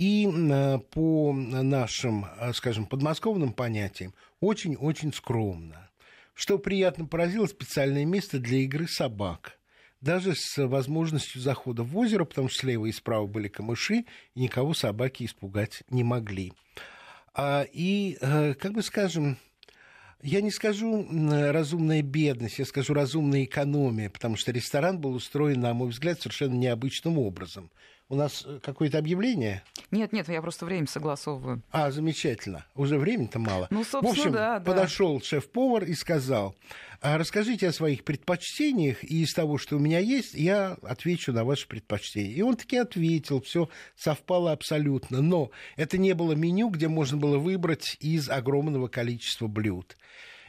и 0.00 0.26
э, 0.26 0.78
по 0.92 1.34
нашим, 1.34 2.24
э, 2.24 2.54
скажем, 2.54 2.86
подмосковным 2.86 3.52
понятиям 3.52 4.14
очень-очень 4.40 5.12
скромно. 5.12 5.90
Что 6.32 6.58
приятно 6.58 7.04
поразило, 7.04 7.46
специальное 7.46 8.06
место 8.06 8.38
для 8.38 8.60
игры 8.60 8.88
собак. 8.88 9.58
Даже 10.00 10.34
с 10.34 10.56
возможностью 10.66 11.42
захода 11.42 11.82
в 11.82 11.94
озеро, 11.98 12.24
потому 12.24 12.48
что 12.48 12.60
слева 12.60 12.86
и 12.86 12.92
справа 12.92 13.26
были 13.26 13.48
камыши, 13.48 14.06
и 14.34 14.40
никого 14.40 14.72
собаки 14.72 15.24
испугать 15.24 15.82
не 15.90 16.02
могли. 16.02 16.54
А, 17.34 17.66
и, 17.70 18.16
э, 18.22 18.54
как 18.54 18.72
бы 18.72 18.82
скажем, 18.82 19.36
я 20.22 20.40
не 20.40 20.50
скажу 20.50 21.06
разумная 21.30 22.00
бедность, 22.00 22.58
я 22.58 22.64
скажу 22.64 22.94
разумная 22.94 23.44
экономия, 23.44 24.08
потому 24.08 24.36
что 24.36 24.50
ресторан 24.50 24.98
был 24.98 25.12
устроен, 25.12 25.60
на 25.60 25.74
мой 25.74 25.90
взгляд, 25.90 26.22
совершенно 26.22 26.54
необычным 26.54 27.18
образом. 27.18 27.70
У 28.10 28.16
нас 28.16 28.44
э, 28.44 28.58
какое-то 28.60 28.98
объявление? 28.98 29.62
Нет, 29.92 30.12
нет, 30.12 30.28
я 30.28 30.42
просто 30.42 30.66
время 30.66 30.88
согласовываю. 30.88 31.62
А, 31.70 31.92
замечательно. 31.92 32.66
Уже 32.74 32.98
времени-то 32.98 33.38
мало. 33.38 33.68
Ну, 33.70 33.84
собственно, 33.84 34.08
В 34.08 34.10
общем, 34.10 34.32
да, 34.32 34.58
да. 34.58 34.64
подошел 34.72 35.22
шеф-повар 35.22 35.84
и 35.84 35.94
сказал, 35.94 36.56
а 37.00 37.18
расскажите 37.18 37.68
о 37.68 37.72
своих 37.72 38.02
предпочтениях, 38.02 39.04
и 39.04 39.22
из 39.22 39.32
того, 39.32 39.58
что 39.58 39.76
у 39.76 39.78
меня 39.78 40.00
есть, 40.00 40.34
я 40.34 40.76
отвечу 40.82 41.32
на 41.32 41.44
ваши 41.44 41.68
предпочтения. 41.68 42.32
И 42.32 42.42
он 42.42 42.56
таки 42.56 42.78
ответил, 42.78 43.40
все 43.42 43.68
совпало 43.96 44.50
абсолютно. 44.50 45.22
Но 45.22 45.52
это 45.76 45.96
не 45.96 46.12
было 46.12 46.32
меню, 46.32 46.68
где 46.68 46.88
можно 46.88 47.16
было 47.16 47.38
выбрать 47.38 47.96
из 48.00 48.28
огромного 48.28 48.88
количества 48.88 49.46
блюд. 49.46 49.96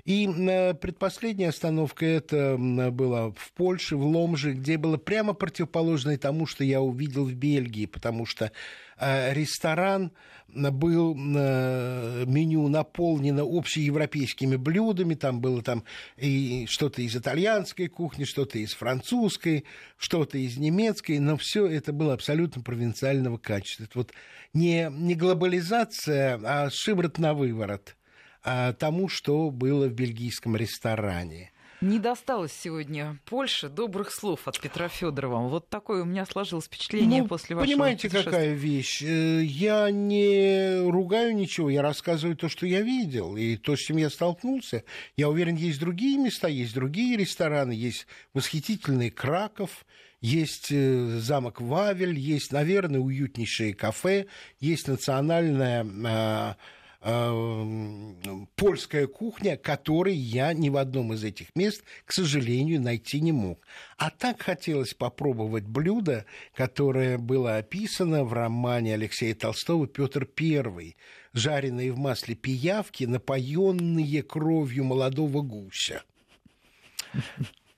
И 0.06 0.28
э, 0.28 0.74
предпоследняя 0.74 1.50
остановка 1.50 2.06
это 2.06 2.58
была 2.58 3.32
в 3.32 3.52
Польше, 3.54 3.96
в 3.96 4.04
Ломже, 4.04 4.54
где 4.54 4.78
было 4.78 4.98
прямо 4.98 5.34
противоположное 5.34 6.18
тому, 6.18 6.46
что 6.46 6.64
я 6.64 6.82
увидел 6.82 7.26
в 7.26 7.34
Бельгии, 7.34 7.86
потому 7.86 8.26
что 8.26 8.52
э, 8.98 9.34
ресторан 9.34 10.12
был 10.48 11.16
э, 11.16 12.26
меню 12.26 12.68
наполнено 12.68 13.44
общеевропейскими 13.44 14.56
блюдами, 14.56 15.14
там 15.14 15.40
было 15.40 15.62
там 15.62 15.84
и 16.18 16.66
что-то 16.68 17.02
из 17.02 17.16
итальянской 17.16 17.88
кухни, 17.88 18.24
что-то 18.24 18.58
из 18.58 18.74
французской, 18.74 19.66
что-то 19.98 20.38
из 20.38 20.58
немецкой, 20.58 21.20
но 21.20 21.38
все 21.38 21.68
это 21.68 21.94
было 21.94 22.14
абсолютно 22.14 22.62
провинциального 22.62 23.38
качества. 23.38 23.84
Это 23.84 23.98
вот 24.00 24.12
не, 24.54 24.90
не 24.92 25.16
глобализация, 25.16 26.40
а 26.44 26.70
шиворот 26.72 27.18
на 27.20 27.34
выворот– 27.34 27.96
тому, 28.44 29.08
что 29.08 29.52
было 29.52 29.88
в 29.88 29.94
бельгийском 29.94 30.56
ресторане. 30.56 31.52
Не 31.82 31.98
досталось 31.98 32.54
сегодня 32.54 33.18
Польше 33.26 33.68
добрых 33.68 34.12
слов 34.12 34.48
от 34.48 34.60
Петра 34.60 34.88
Федорова. 34.88 35.48
Вот 35.48 35.68
такое 35.68 36.04
у 36.04 36.06
меня 36.06 36.28
сложилось 36.28 36.66
впечатление 36.66 37.24
ну, 37.24 37.28
после 37.28 37.56
вашего 37.56 37.72
Понимаете, 37.72 38.08
какая 38.08 38.54
вещь? 38.54 39.02
Э, 39.02 39.42
я 39.44 39.90
не 39.90 40.80
ругаю 40.88 41.36
ничего, 41.36 41.72
я 41.72 41.82
рассказываю 41.82 42.38
то, 42.38 42.50
что 42.50 42.68
я 42.68 42.82
видел, 42.82 43.36
и 43.36 43.58
то, 43.58 43.76
с 43.76 43.80
чем 43.80 43.98
я 43.98 44.12
столкнулся. 44.12 44.84
Я 45.18 45.28
уверен, 45.28 45.56
есть 45.56 45.80
другие 45.80 46.20
места, 46.20 46.48
есть 46.48 46.76
другие 46.76 47.18
рестораны, 47.18 47.72
есть 47.72 48.06
восхитительный 48.36 49.10
Краков, 49.10 49.84
есть 50.22 50.68
э, 50.70 51.18
замок 51.18 51.62
Вавель, 51.62 52.16
есть, 52.16 52.52
наверное, 52.52 53.00
уютнейшие 53.00 53.74
кафе, 53.74 54.28
есть 54.60 54.88
национальная 54.88 55.84
Э, 55.84 56.54
польская 57.02 59.08
кухня, 59.08 59.58
которой 59.58 60.16
я 60.16 60.54
ни 60.54 60.70
в 60.70 60.78
одном 60.78 61.14
из 61.14 61.24
этих 61.24 61.48
мест, 61.56 61.84
к 62.06 62.14
сожалению, 62.14 62.80
найти 62.80 63.22
не 63.22 63.32
мог. 63.32 63.60
А 63.98 64.12
так 64.12 64.42
хотелось 64.42 64.94
попробовать 64.94 65.66
блюдо, 65.66 66.26
которое 66.54 67.18
было 67.18 67.58
описано 67.58 68.24
в 68.24 68.34
романе 68.34 68.94
Алексея 68.94 69.34
Толстого 69.34 69.88
«Петр 69.88 70.30
I», 70.40 70.96
жареные 71.34 71.92
в 71.92 71.98
масле 71.98 72.36
пиявки, 72.36 73.06
напоенные 73.06 74.22
кровью 74.22 74.84
молодого 74.84 75.42
гуся. 75.42 76.04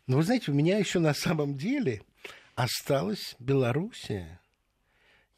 Но 0.05 0.17
вы 0.17 0.24
знаете, 0.24 0.51
у 0.51 0.53
меня 0.53 0.78
еще 0.78 0.99
на 0.99 1.13
самом 1.13 1.55
деле 1.55 2.01
осталась 2.55 3.36
Белоруссия. 3.39 4.41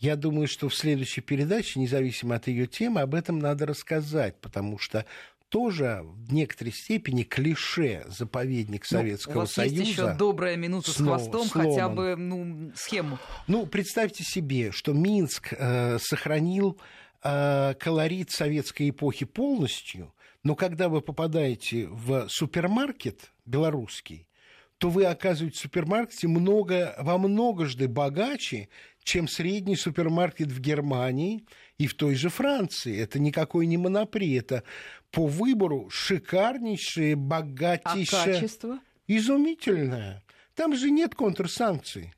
Я 0.05 0.15
думаю, 0.15 0.47
что 0.47 0.69
в 0.69 0.75
следующей 0.75 1.21
передаче, 1.21 1.79
независимо 1.79 2.35
от 2.35 2.45
ее 2.45 2.67
темы, 2.67 3.01
об 3.01 3.15
этом 3.15 3.39
надо 3.39 3.65
рассказать, 3.65 4.39
потому 4.39 4.77
что 4.77 5.03
тоже 5.49 6.01
в 6.03 6.31
некоторой 6.31 6.73
степени 6.73 7.23
клише 7.23 8.05
заповедник 8.07 8.85
ну, 8.91 8.99
Советского 8.99 9.33
у 9.33 9.39
вас 9.39 9.53
Союза. 9.53 9.75
Есть 9.75 9.91
еще 9.93 10.13
добрая 10.13 10.57
минута 10.57 10.91
с 10.91 10.97
хвостом, 10.97 11.45
сломан. 11.45 11.71
хотя 11.71 11.89
бы 11.89 12.15
ну, 12.15 12.71
схему. 12.75 13.17
Ну, 13.47 13.65
представьте 13.65 14.23
себе, 14.23 14.71
что 14.71 14.93
Минск 14.93 15.53
э, 15.57 15.97
сохранил 15.99 16.79
э, 17.23 17.73
колорит 17.79 18.29
советской 18.29 18.91
эпохи 18.91 19.25
полностью, 19.25 20.13
но 20.43 20.53
когда 20.53 20.87
вы 20.87 21.01
попадаете 21.01 21.87
в 21.87 22.27
супермаркет 22.29 23.31
белорусский, 23.47 24.27
то 24.77 24.89
вы 24.89 25.05
оказываетесь 25.05 25.59
в 25.59 25.61
супермаркете 25.61 26.27
много, 26.27 26.95
во 26.99 27.17
многожды 27.17 27.87
богаче, 27.87 28.69
чем 29.03 29.27
средний 29.27 29.75
супермаркет 29.75 30.51
в 30.51 30.59
Германии 30.59 31.45
и 31.77 31.87
в 31.87 31.93
той 31.93 32.15
же 32.15 32.29
Франции. 32.29 32.99
Это 32.99 33.19
никакой 33.19 33.67
не 33.67 33.77
монопри, 33.77 34.33
это 34.33 34.63
по 35.11 35.27
выбору 35.27 35.89
шикарнейшее, 35.89 37.15
богатейшее... 37.15 38.21
А 38.21 38.25
качество? 38.25 38.79
Изумительное. 39.07 40.23
Там 40.55 40.75
же 40.75 40.89
нет 40.89 41.15
контрсанкций. 41.15 42.13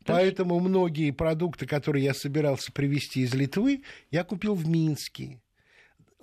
Даже... 0.00 0.20
Поэтому 0.20 0.60
многие 0.60 1.10
продукты, 1.10 1.66
которые 1.66 2.04
я 2.04 2.14
собирался 2.14 2.70
привезти 2.72 3.22
из 3.22 3.34
Литвы, 3.34 3.82
я 4.10 4.22
купил 4.22 4.54
в 4.54 4.68
Минске. 4.68 5.40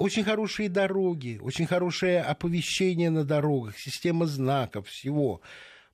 Очень 0.02 0.24
хорошие 0.24 0.68
дороги, 0.68 1.40
очень 1.44 1.68
хорошее 1.68 2.22
оповещение 2.22 3.12
на 3.12 3.24
дорогах, 3.24 3.78
система 3.78 4.26
знаков, 4.26 4.88
всего. 4.88 5.42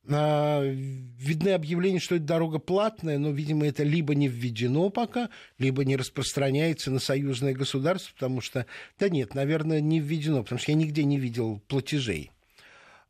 А, 0.08 0.62
видны 0.64 1.50
объявления, 1.50 1.98
что 1.98 2.14
эта 2.14 2.24
дорога 2.24 2.58
платная, 2.58 3.18
но, 3.18 3.30
видимо, 3.32 3.66
это 3.66 3.82
либо 3.82 4.14
не 4.14 4.26
введено 4.26 4.88
пока, 4.88 5.28
либо 5.58 5.84
не 5.84 5.94
распространяется 5.94 6.90
на 6.90 7.00
союзное 7.00 7.52
государство, 7.52 8.14
потому 8.14 8.40
что, 8.40 8.64
да 8.98 9.10
нет, 9.10 9.34
наверное, 9.34 9.82
не 9.82 10.00
введено, 10.00 10.42
потому 10.42 10.58
что 10.58 10.72
я 10.72 10.78
нигде 10.78 11.04
не 11.04 11.18
видел 11.18 11.60
платежей. 11.68 12.30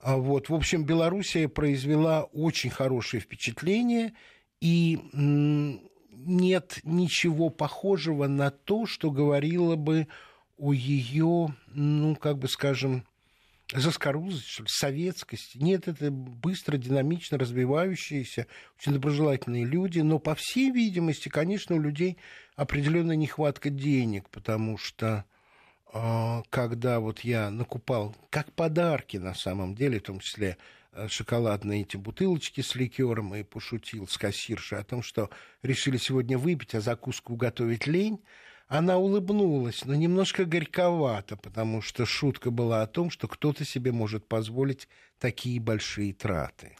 А 0.01 0.17
вот, 0.17 0.49
в 0.49 0.55
общем, 0.55 0.85
Белоруссия 0.85 1.47
произвела 1.47 2.25
очень 2.25 2.71
хорошее 2.71 3.21
впечатление, 3.21 4.15
и 4.61 4.99
нет 5.13 6.81
ничего 6.83 7.51
похожего 7.51 8.27
на 8.27 8.51
то, 8.51 8.87
что 8.87 9.13
говорило 9.13 9.77
бы 9.77 10.09
о 10.59 10.73
ее, 10.73 11.55
ну, 11.69 12.17
как 12.17 12.39
бы 12.39 12.49
скажем, 12.49 13.05
заскорузости, 13.73 14.49
что 14.49 14.63
ли, 14.63 14.69
советскости. 14.69 15.59
Нет, 15.59 15.89
это 15.89 16.11
быстро, 16.11 16.77
динамично 16.77 17.39
развивающиеся, 17.39 18.47
очень 18.79 18.93
доброжелательные 18.93 19.65
люди, 19.65 20.01
но, 20.01 20.19
по 20.19 20.35
всей 20.35 20.71
видимости, 20.71 21.29
конечно, 21.29 21.77
у 21.77 21.81
людей 21.81 22.19
определенная 22.57 23.17
нехватка 23.17 23.71
денег, 23.71 24.29
потому 24.31 24.79
что 24.79 25.25
а, 25.93 26.43
когда 26.51 27.01
вот 27.01 27.21
я 27.21 27.51
накупал, 27.51 28.15
как 28.31 28.53
подарки 28.53 29.17
на 29.17 29.35
самом 29.35 29.75
деле, 29.75 30.01
в 30.01 30.05
том 30.05 30.21
числе 30.21 30.57
э, 30.93 31.09
шоколадные 31.09 31.83
эти 31.83 31.97
бутылочки 31.97 32.61
с 32.61 32.75
ликером, 32.75 33.35
и 33.35 33.43
пошутил 33.43 34.07
с 34.07 34.19
кассиршей 34.19 34.79
о 34.79 34.85
том, 34.85 35.03
что 35.03 35.31
решили 35.63 35.97
сегодня 35.97 36.37
выпить, 36.37 36.75
а 36.75 36.81
закуску 36.81 37.37
готовить 37.37 37.87
лень, 37.87 38.21
она 38.69 38.99
улыбнулась, 38.99 39.85
но 39.85 39.95
немножко 39.95 40.45
горьковато, 40.45 41.37
потому 41.37 41.81
что 41.81 42.05
шутка 42.05 42.51
была 42.51 42.83
о 42.83 42.87
том, 42.87 43.11
что 43.11 43.27
кто-то 43.27 43.65
себе 43.65 43.93
может 43.93 44.29
позволить 44.29 44.89
такие 45.19 45.59
большие 45.59 46.13
траты. 46.13 46.77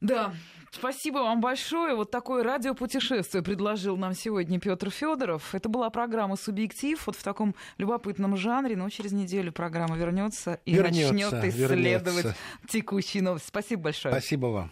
Да, 0.00 0.32
спасибо 0.70 1.18
вам 1.18 1.40
большое. 1.40 1.94
Вот 1.94 2.10
такое 2.10 2.44
радиопутешествие 2.44 3.42
предложил 3.42 3.96
нам 3.96 4.14
сегодня 4.14 4.60
Петр 4.60 4.90
Федоров. 4.90 5.54
Это 5.54 5.68
была 5.68 5.90
программа 5.90 6.36
«Субъектив». 6.36 7.04
Вот 7.06 7.16
в 7.16 7.22
таком 7.22 7.54
любопытном 7.78 8.36
жанре. 8.36 8.76
Но 8.76 8.88
через 8.90 9.12
неделю 9.12 9.52
программа 9.52 9.96
вернется 9.96 10.60
и 10.64 10.74
вернется, 10.74 11.12
начнет 11.12 11.44
исследовать 11.46 12.24
вернется. 12.24 12.36
текущие 12.68 13.22
новости. 13.22 13.48
Спасибо 13.48 13.82
большое. 13.82 14.14
Спасибо 14.14 14.46
вам. 14.46 14.70